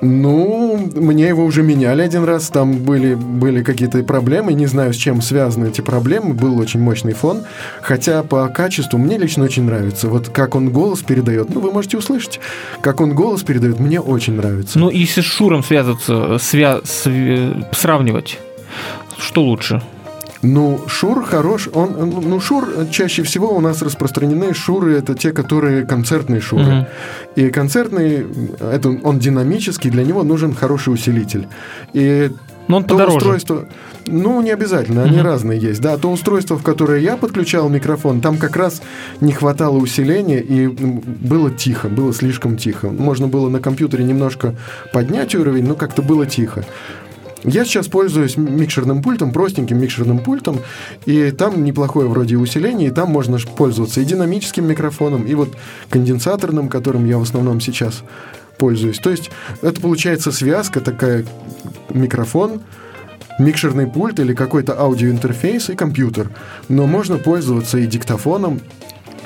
[0.04, 4.98] Ну, мне его уже меняли один раз, там были, были какие-то проблемы, не знаю, с
[4.98, 7.44] чем связаны эти проблемы, был очень мощный фон,
[7.84, 10.08] хотя по качеству мне лично очень нравится.
[10.10, 12.40] Вот как он голос передает, ну, вы можете услышать,
[12.82, 14.80] как он голос передает, мне очень нравится.
[14.80, 18.40] Ну, если с Шуром связываться, свя- св- сравнивать,
[19.20, 19.84] что лучше?
[20.44, 21.70] Ну, Шур хорош.
[21.74, 21.94] Он,
[22.26, 26.64] ну, Шур чаще всего у нас распространены Шуры это те, которые концертные Шуры.
[26.64, 26.86] Мгм.
[27.36, 28.26] И концертный,
[28.60, 31.48] это он динамический, для него нужен хороший усилитель.
[31.94, 32.32] И
[32.68, 33.18] Но он то подороже.
[33.18, 33.68] устройство,
[34.08, 35.26] ну не обязательно, они Мгм.
[35.26, 35.82] разные есть.
[35.82, 38.82] Да, то устройство, в которое я подключал микрофон, там как раз
[39.20, 42.90] не хватало усиления и было тихо, было слишком тихо.
[42.90, 44.56] Можно было на компьютере немножко
[44.92, 46.66] поднять уровень, но как-то было тихо.
[47.44, 50.60] Я сейчас пользуюсь микшерным пультом, простеньким микшерным пультом,
[51.06, 55.56] и там неплохое вроде усиление, и там можно пользоваться и динамическим микрофоном, и вот
[55.90, 58.04] конденсаторным, которым я в основном сейчас
[58.58, 59.00] пользуюсь.
[59.00, 59.32] То есть
[59.64, 61.26] это получается связка такая,
[61.90, 62.62] микрофон,
[63.40, 66.30] микшерный пульт или какой-то аудиоинтерфейс и компьютер.
[66.70, 68.62] Но можно пользоваться и диктофоном,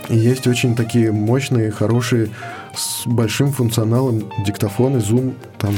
[0.08, 2.30] и есть очень такие мощные, хорошие,
[2.76, 5.76] с большим функционалом диктофоны, зум, там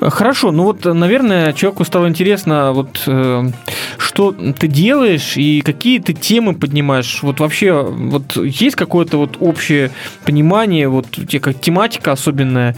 [0.00, 3.50] Хорошо, ну вот, наверное, человеку стало интересно, вот э,
[3.98, 7.22] что ты делаешь и какие ты темы поднимаешь.
[7.22, 9.90] Вот вообще, вот есть какое-то вот общее
[10.24, 12.76] понимание, вот у тебя как тематика особенная.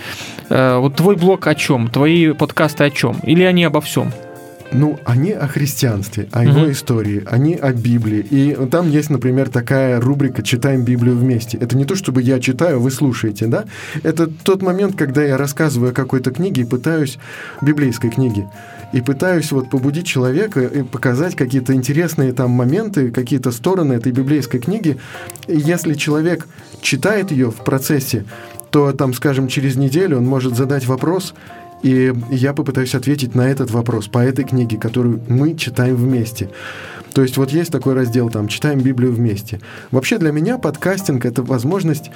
[0.50, 1.88] Э, вот твой блог о чем?
[1.88, 3.18] Твои подкасты о чем?
[3.22, 4.12] Или они обо всем?
[4.74, 6.72] Ну, они о христианстве, о его Мгм.
[6.72, 8.26] истории, они о Библии.
[8.28, 11.56] И там есть, например, такая рубрика «Читаем Библию вместе».
[11.58, 13.64] Это не то, чтобы я читаю, вы слушаете, да?
[14.02, 17.18] Это тот момент, когда я рассказываю о какой-то книге и пытаюсь,
[17.62, 18.48] библейской книге,
[18.92, 24.58] и пытаюсь вот побудить человека и показать какие-то интересные там моменты, какие-то стороны этой библейской
[24.58, 24.96] книги.
[25.46, 26.48] И если человек
[26.80, 28.24] читает ее в процессе,
[28.70, 31.32] то там, скажем, через неделю он может задать вопрос,
[31.84, 36.48] и я попытаюсь ответить на этот вопрос по этой книге, которую мы читаем вместе.
[37.12, 39.60] То есть вот есть такой раздел там «Читаем Библию вместе».
[39.90, 42.10] Вообще для меня подкастинг– это возможность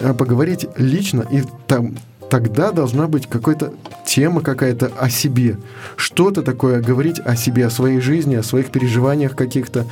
[0.00, 1.96] э, поговорить лично, и там
[2.28, 3.72] тогда должна быть какая-то
[4.04, 5.56] тема какая-то о себе.
[5.96, 9.86] Что-то такое говорить о себе, о своей жизни, о своих переживаниях каких-то,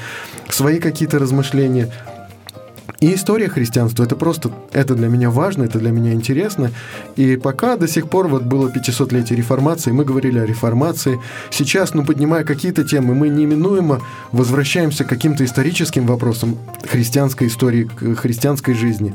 [0.51, 1.91] свои какие-то размышления.
[3.05, 6.71] И история христианства, это просто, это для меня важно, это для меня интересно.
[7.17, 11.21] И пока до сих пор вот было 500-летие реформации, мы говорили о реформации.
[11.51, 14.01] Сейчас, ну, поднимая какие-то темы, мы неминуемо
[14.33, 16.57] возвращаемся к каким-то историческим вопросам
[16.89, 19.13] христианской истории, христианской жизни.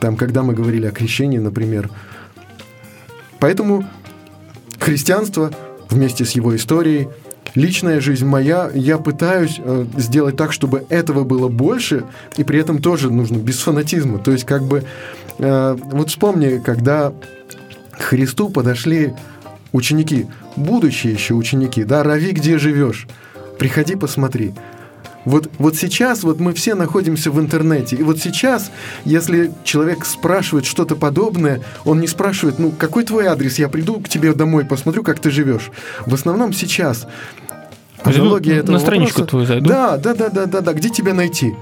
[0.00, 1.90] Там, когда мы говорили о крещении, например.
[3.38, 3.84] Поэтому
[4.78, 5.50] христианство
[5.90, 7.08] вместе с его историей,
[7.56, 12.04] личная жизнь моя, я пытаюсь э, сделать так, чтобы этого было больше,
[12.36, 14.18] и при этом тоже нужно без фанатизма.
[14.18, 14.84] То есть как бы,
[15.38, 17.12] э, вот вспомни, когда
[17.98, 19.14] к Христу подошли
[19.72, 23.08] ученики, будущие еще ученики, да, Рави, где живешь?
[23.58, 24.54] Приходи, посмотри.
[25.24, 27.96] Вот, вот сейчас вот мы все находимся в интернете.
[27.96, 28.70] И вот сейчас,
[29.04, 34.08] если человек спрашивает что-то подобное, он не спрашивает, ну, какой твой адрес, я приду к
[34.08, 35.72] тебе домой, посмотрю, как ты живешь.
[36.06, 37.08] В основном сейчас.
[38.04, 39.68] Зайду Аналогия на этого страничку вопроса- твою зайду.
[39.68, 40.72] Да, да, да, да, да, да.
[40.72, 41.54] Где тебя найти?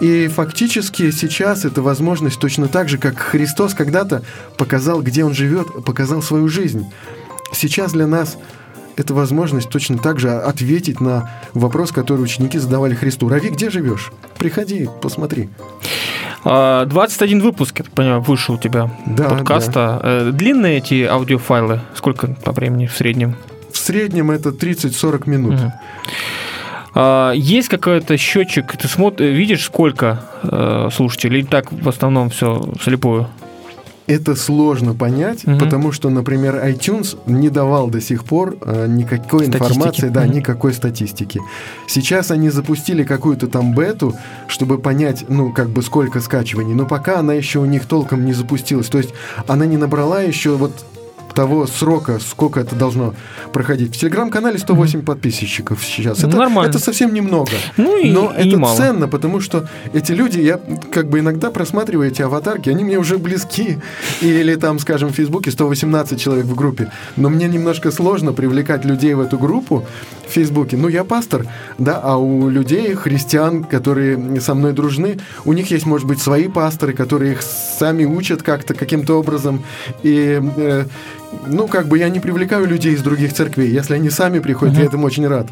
[0.00, 4.22] И фактически сейчас это возможность точно так же, как Христос когда-то
[4.56, 6.86] показал, где Он живет, показал свою жизнь.
[7.52, 8.36] Сейчас для нас
[8.96, 13.28] это возможность точно так же ответить на вопрос, который ученики задавали Христу.
[13.28, 14.12] Рави, где живешь?
[14.38, 15.48] Приходи, посмотри.
[16.44, 20.00] А, 21 выпуск, я так понимаю, вышел у тебя Да, подкаста.
[20.02, 21.80] Э, Длинные эти аудиофайлы?
[21.96, 23.34] Сколько по времени в среднем?
[23.92, 25.54] Среднем это 30-40 минут.
[26.94, 32.68] А, Есть какой-то счетчик, ты смотришь, видишь, сколько э, слушателей, или так в основном все
[32.82, 33.28] слепую?
[34.06, 35.58] Это сложно понять, Мгм.
[35.58, 39.72] потому что, например, iTunes не давал до сих пор э, никакой Статистики.
[39.72, 40.32] информации, да, Мгм.
[40.32, 41.40] никакой статистики.
[41.86, 44.14] Сейчас они запустили какую-то там бету,
[44.48, 48.34] чтобы понять, ну, как бы сколько скачиваний, но пока она еще у них толком не
[48.34, 48.88] запустилась.
[48.88, 49.14] То есть
[49.46, 50.72] она не набрала еще вот
[51.38, 53.14] того срока, сколько это должно
[53.52, 53.94] проходить.
[53.94, 56.18] В телеграм-канале 108 подписчиков сейчас.
[56.18, 56.68] Это, нормально.
[56.70, 57.52] это совсем немного.
[57.76, 58.76] Ну и- Но и это немало.
[58.76, 60.58] ценно, потому что эти люди, я
[60.90, 63.78] как бы иногда просматриваю эти аватарки, они мне уже близки.
[64.20, 66.90] Или там, скажем, в Фейсбуке 118 человек в группе.
[67.16, 69.86] Но мне немножко сложно привлекать людей в эту группу
[70.28, 70.76] в Фейсбуке.
[70.76, 71.46] Ну, я пастор,
[71.78, 76.48] да, а у людей, христиан, которые со мной дружны, у них есть, может быть, свои
[76.48, 79.62] пасторы, которые их сами учат как-то, каким-то образом.
[80.02, 80.84] И, э,
[81.46, 83.70] ну, как бы я не привлекаю людей из других церквей.
[83.70, 85.46] Если они сами приходят, я этому очень рад.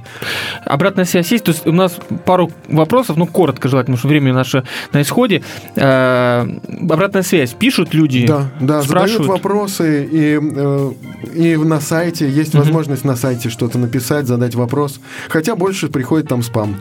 [0.64, 1.44] Обратная связь есть.
[1.44, 5.42] То есть у нас пару вопросов, ну, коротко желательно, потому что время наше на исходе.
[5.74, 6.46] Э,
[6.90, 7.52] Обратная связь.
[7.52, 9.28] Пишут люди, Да, да, задают спрашивают.
[9.28, 10.92] вопросы, и, э,
[11.34, 15.00] и на сайте есть возможность на сайте что-то написать, задать вопрос.
[15.28, 16.76] Хотя больше приходит там спам.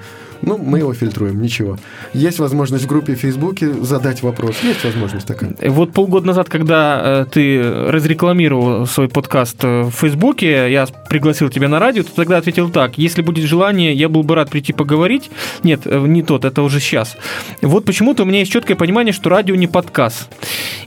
[0.46, 1.78] Ну, мы его фильтруем, ничего.
[2.14, 4.56] Есть возможность в группе в Фейсбуке задать вопрос.
[4.64, 5.54] Есть возможность такая.
[5.62, 11.68] Вот полгода назад, когда э, ты разрекламировал свой подкаст э, в Фейсбуке, я пригласил тебя
[11.68, 15.30] на радио, ты тогда ответил так, если будет желание, я был бы рад прийти поговорить.
[15.64, 17.18] Нет, э, не тот, это уже сейчас.
[17.62, 20.30] Вот почему-то у меня есть четкое понимание, что радио не подкаст.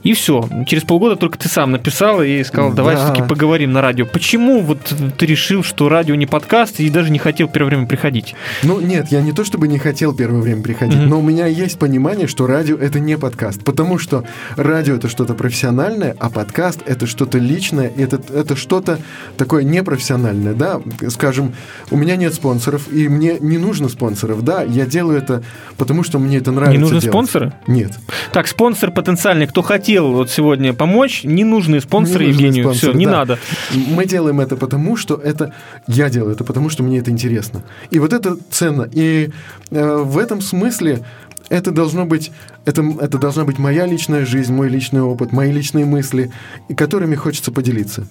[0.04, 0.48] И все.
[0.66, 3.04] Через полгода только ты сам написал и сказал, давай Да.
[3.04, 4.06] все-таки поговорим на радио.
[4.06, 4.78] Почему вот
[5.18, 8.34] ты решил, что радио не подкаст и даже не хотел первое время приходить?
[8.62, 11.08] Ну, нет, я не то чтобы не хотел первое время приходить, Мгм.
[11.08, 13.64] но у меня есть понимание, что радио— это не подкаст.
[13.64, 14.24] Потому что
[14.56, 18.98] радио— это что-то профессиональное, а подкаст— это что-то личное, это, это что-то
[19.36, 20.80] такое непрофессиональное, да.
[21.08, 21.54] Скажем,
[21.90, 24.62] у меня нет спонсоров, и мне не нужно спонсоров, да.
[24.62, 25.42] Я делаю это,
[25.76, 27.12] потому что мне это нравится Не нужны делать.
[27.12, 27.52] спонсоры?
[27.66, 27.92] Нет.
[28.32, 32.64] Так, спонсор потенциальный, кто хотел вот сегодня помочь, не нужны спонсоры Не нужны Евгению.
[32.64, 33.12] спонсоры, Все, не да.
[33.12, 33.38] надо.
[33.74, 35.52] Мы делаем это потому, что это...
[35.86, 37.62] Я делаю это потому, что мне это интересно.
[37.90, 38.88] И вот это ценно.
[38.92, 39.27] И
[39.70, 41.04] э, в этом смысле
[41.48, 42.30] это должно быть...
[42.64, 46.30] Это, это должна быть моя личная жизнь, мой личный опыт, мои личные мысли,
[46.76, 48.06] которыми хочется поделиться.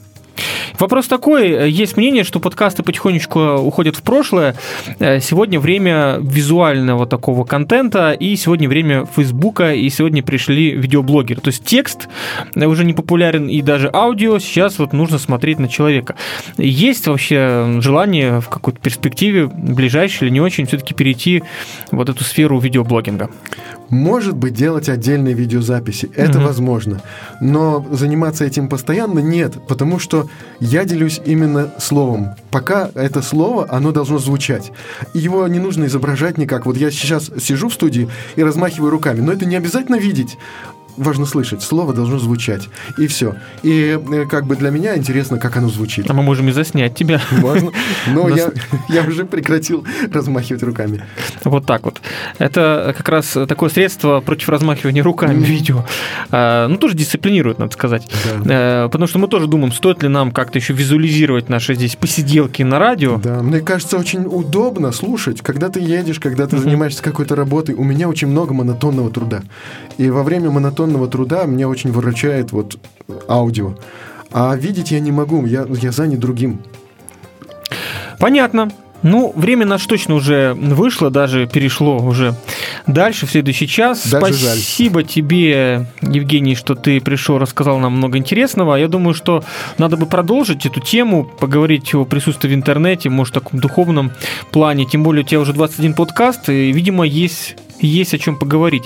[0.79, 1.69] Вопрос такой.
[1.69, 4.55] Есть мнение, что подкасты потихонечку уходят в прошлое.
[4.99, 11.41] Э, Сегодня время визуального такого контента, и сегодня время Фейсбука, и сегодня пришли видеоблогеры.
[11.41, 12.07] То есть текст
[12.55, 14.39] э, уже не популярен, и даже аудио.
[14.39, 16.15] Сейчас вот нужно смотреть на человека.
[16.57, 21.43] Есть вообще желание в какой-то перспективе, ближайшей или не очень, все-таки перейти
[21.91, 23.29] вот эту сферу видеоблогинга?
[23.89, 26.09] Может быть, делать отдельные видеозаписи.
[26.15, 26.47] Это Мгм.
[26.47, 27.01] возможно.
[27.41, 30.29] Но заниматься этим постоянно нет, потому что
[30.59, 32.35] я делюсь именно словом.
[32.51, 34.71] Пока это слово, оно должно звучать.
[35.13, 36.65] Его не нужно изображать никак.
[36.65, 40.37] Вот я сейчас сижу в студии и размахиваю руками, но это не обязательно видеть.
[40.97, 42.69] Важно слышать, слово должно звучать.
[42.97, 43.35] И все.
[43.63, 46.09] И э, как бы для меня интересно, как оно звучит.
[46.09, 47.21] А мы можем и заснять тебя.
[47.31, 47.71] Можно.
[48.07, 48.51] Но я,
[48.89, 51.03] я уже прекратил размахивать руками.
[51.43, 52.01] Вот так вот.
[52.39, 55.85] Это как раз такое средство против размахивания руками видео.
[56.31, 58.09] А, Ну, тоже дисциплинирует, надо сказать.
[58.45, 62.63] Э, Потому что мы тоже думаем, стоит ли нам как-то еще визуализировать наши здесь посиделки
[62.63, 63.17] на радио.
[63.17, 67.75] Да, мне кажется, очень удобно слушать, когда ты едешь, когда ты занимаешься какой-то работой.
[67.75, 69.43] У меня очень много монотонного труда.
[69.97, 72.77] И во время монотонного труда меня очень выручает вот
[73.27, 73.75] аудио.
[74.31, 76.61] А видеть я не могу, я, я занят другим.
[78.19, 78.71] Понятно.
[79.03, 82.33] Ну, время наше точно уже вышло, даже перешло уже
[82.87, 84.07] дальше, в следующий час.
[84.07, 84.57] Даже жаль.
[84.57, 88.75] Спасибо тебе, Евгений, что ты пришел, рассказал нам много интересного.
[88.75, 89.43] Я думаю, что
[89.77, 94.11] надо бы продолжить эту тему, поговорить о присутствии в интернете, может, в таком духовном
[94.51, 94.85] плане.
[94.85, 98.83] Тем более у тебя уже 21 подкаст, и, видимо, есть есть о чем поговорить.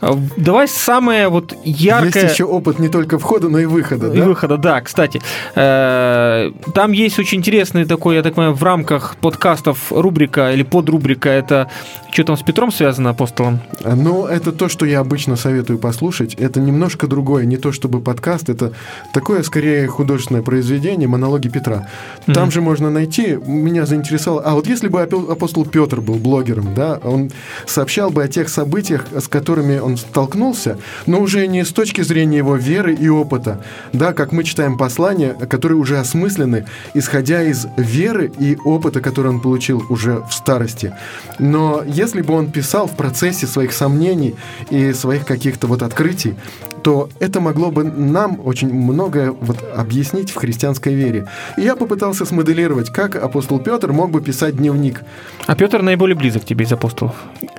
[0.00, 2.22] А, Давай самое вот яркое...
[2.22, 4.12] Есть еще опыт не только входа, но и выхода.
[4.12, 4.24] И да?
[4.24, 5.20] выхода, да, кстати.
[5.54, 11.28] Э, Там есть очень интересный такой, я так понимаю, в рамках подкастов рубрика или подрубрика.
[11.28, 11.68] Это
[12.12, 13.60] что там с Петром связано, апостолом?
[13.84, 16.34] А, Ну, это то, что я обычно советую послушать.
[16.34, 18.72] Это немножко другое, не то чтобы подкаст, это
[19.12, 21.86] такое скорее художественное произведение «Монологи Петра».
[22.26, 22.50] Там Мгм.
[22.52, 26.98] же можно найти, меня заинтересовало, а вот если бы апо- апостол Петр был блогером, да,
[27.02, 27.30] он
[27.66, 32.38] сообщал бы о тех событиях, с которыми он столкнулся, но уже не с точки зрения
[32.38, 33.62] его веры и опыта,
[33.92, 39.40] да, как мы читаем послания, которые уже осмыслены, исходя из веры и опыта, который он
[39.40, 40.94] получил уже в старости.
[41.38, 44.36] Но если бы он писал в процессе своих сомнений
[44.70, 46.36] и своих каких-то вот открытий,
[46.82, 51.26] то это могло бы нам очень многое вот объяснить в христианской вере.
[51.56, 55.02] И я попытался смоделировать, как апостол Петр мог бы писать дневник.
[55.46, 57.14] А Петр наиболее близок тебе из апостолов?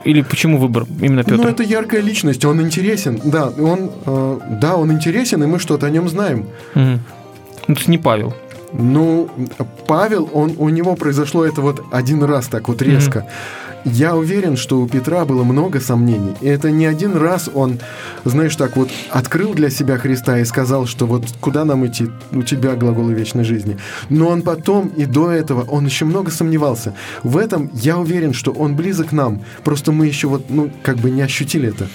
[0.05, 1.37] Или почему выбор именно Петр?
[1.43, 5.85] Ну, это яркая личность, он интересен, да, он, э, да, он интересен, и мы что-то
[5.85, 6.45] о нем знаем.
[6.75, 8.33] Ну, то есть не Павел.
[8.73, 9.29] Ну,
[9.87, 13.25] Павел, он, у него произошло это вот один раз так вот резко.
[13.85, 16.35] Я уверен, что у Петра было много сомнений.
[16.41, 17.79] И это не один раз он,
[18.25, 22.43] знаешь, так вот открыл для себя Христа и сказал, что вот куда нам идти, у
[22.43, 23.77] тебя глаголы вечной жизни.
[24.09, 26.93] Но он потом и до этого, он еще много сомневался.
[27.23, 29.41] В этом я уверен, что он близок к нам.
[29.63, 31.87] Просто мы еще вот, ну, как бы не ощутили это.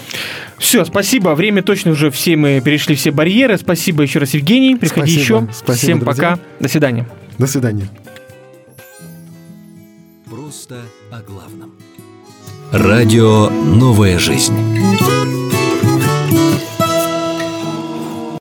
[0.58, 1.34] Все, спасибо.
[1.34, 3.58] Время точно уже все мы перешли все барьеры.
[3.58, 4.76] Спасибо еще раз, Евгений.
[4.76, 5.20] Приходи Спасибо.
[5.20, 5.48] еще.
[5.52, 6.30] Спасибо, Всем друзья.
[6.30, 6.42] пока.
[6.60, 7.08] До свидания.
[7.38, 7.88] До свидания.
[10.28, 11.53] Просто о главном.
[12.76, 15.43] Радио «Новая жизнь».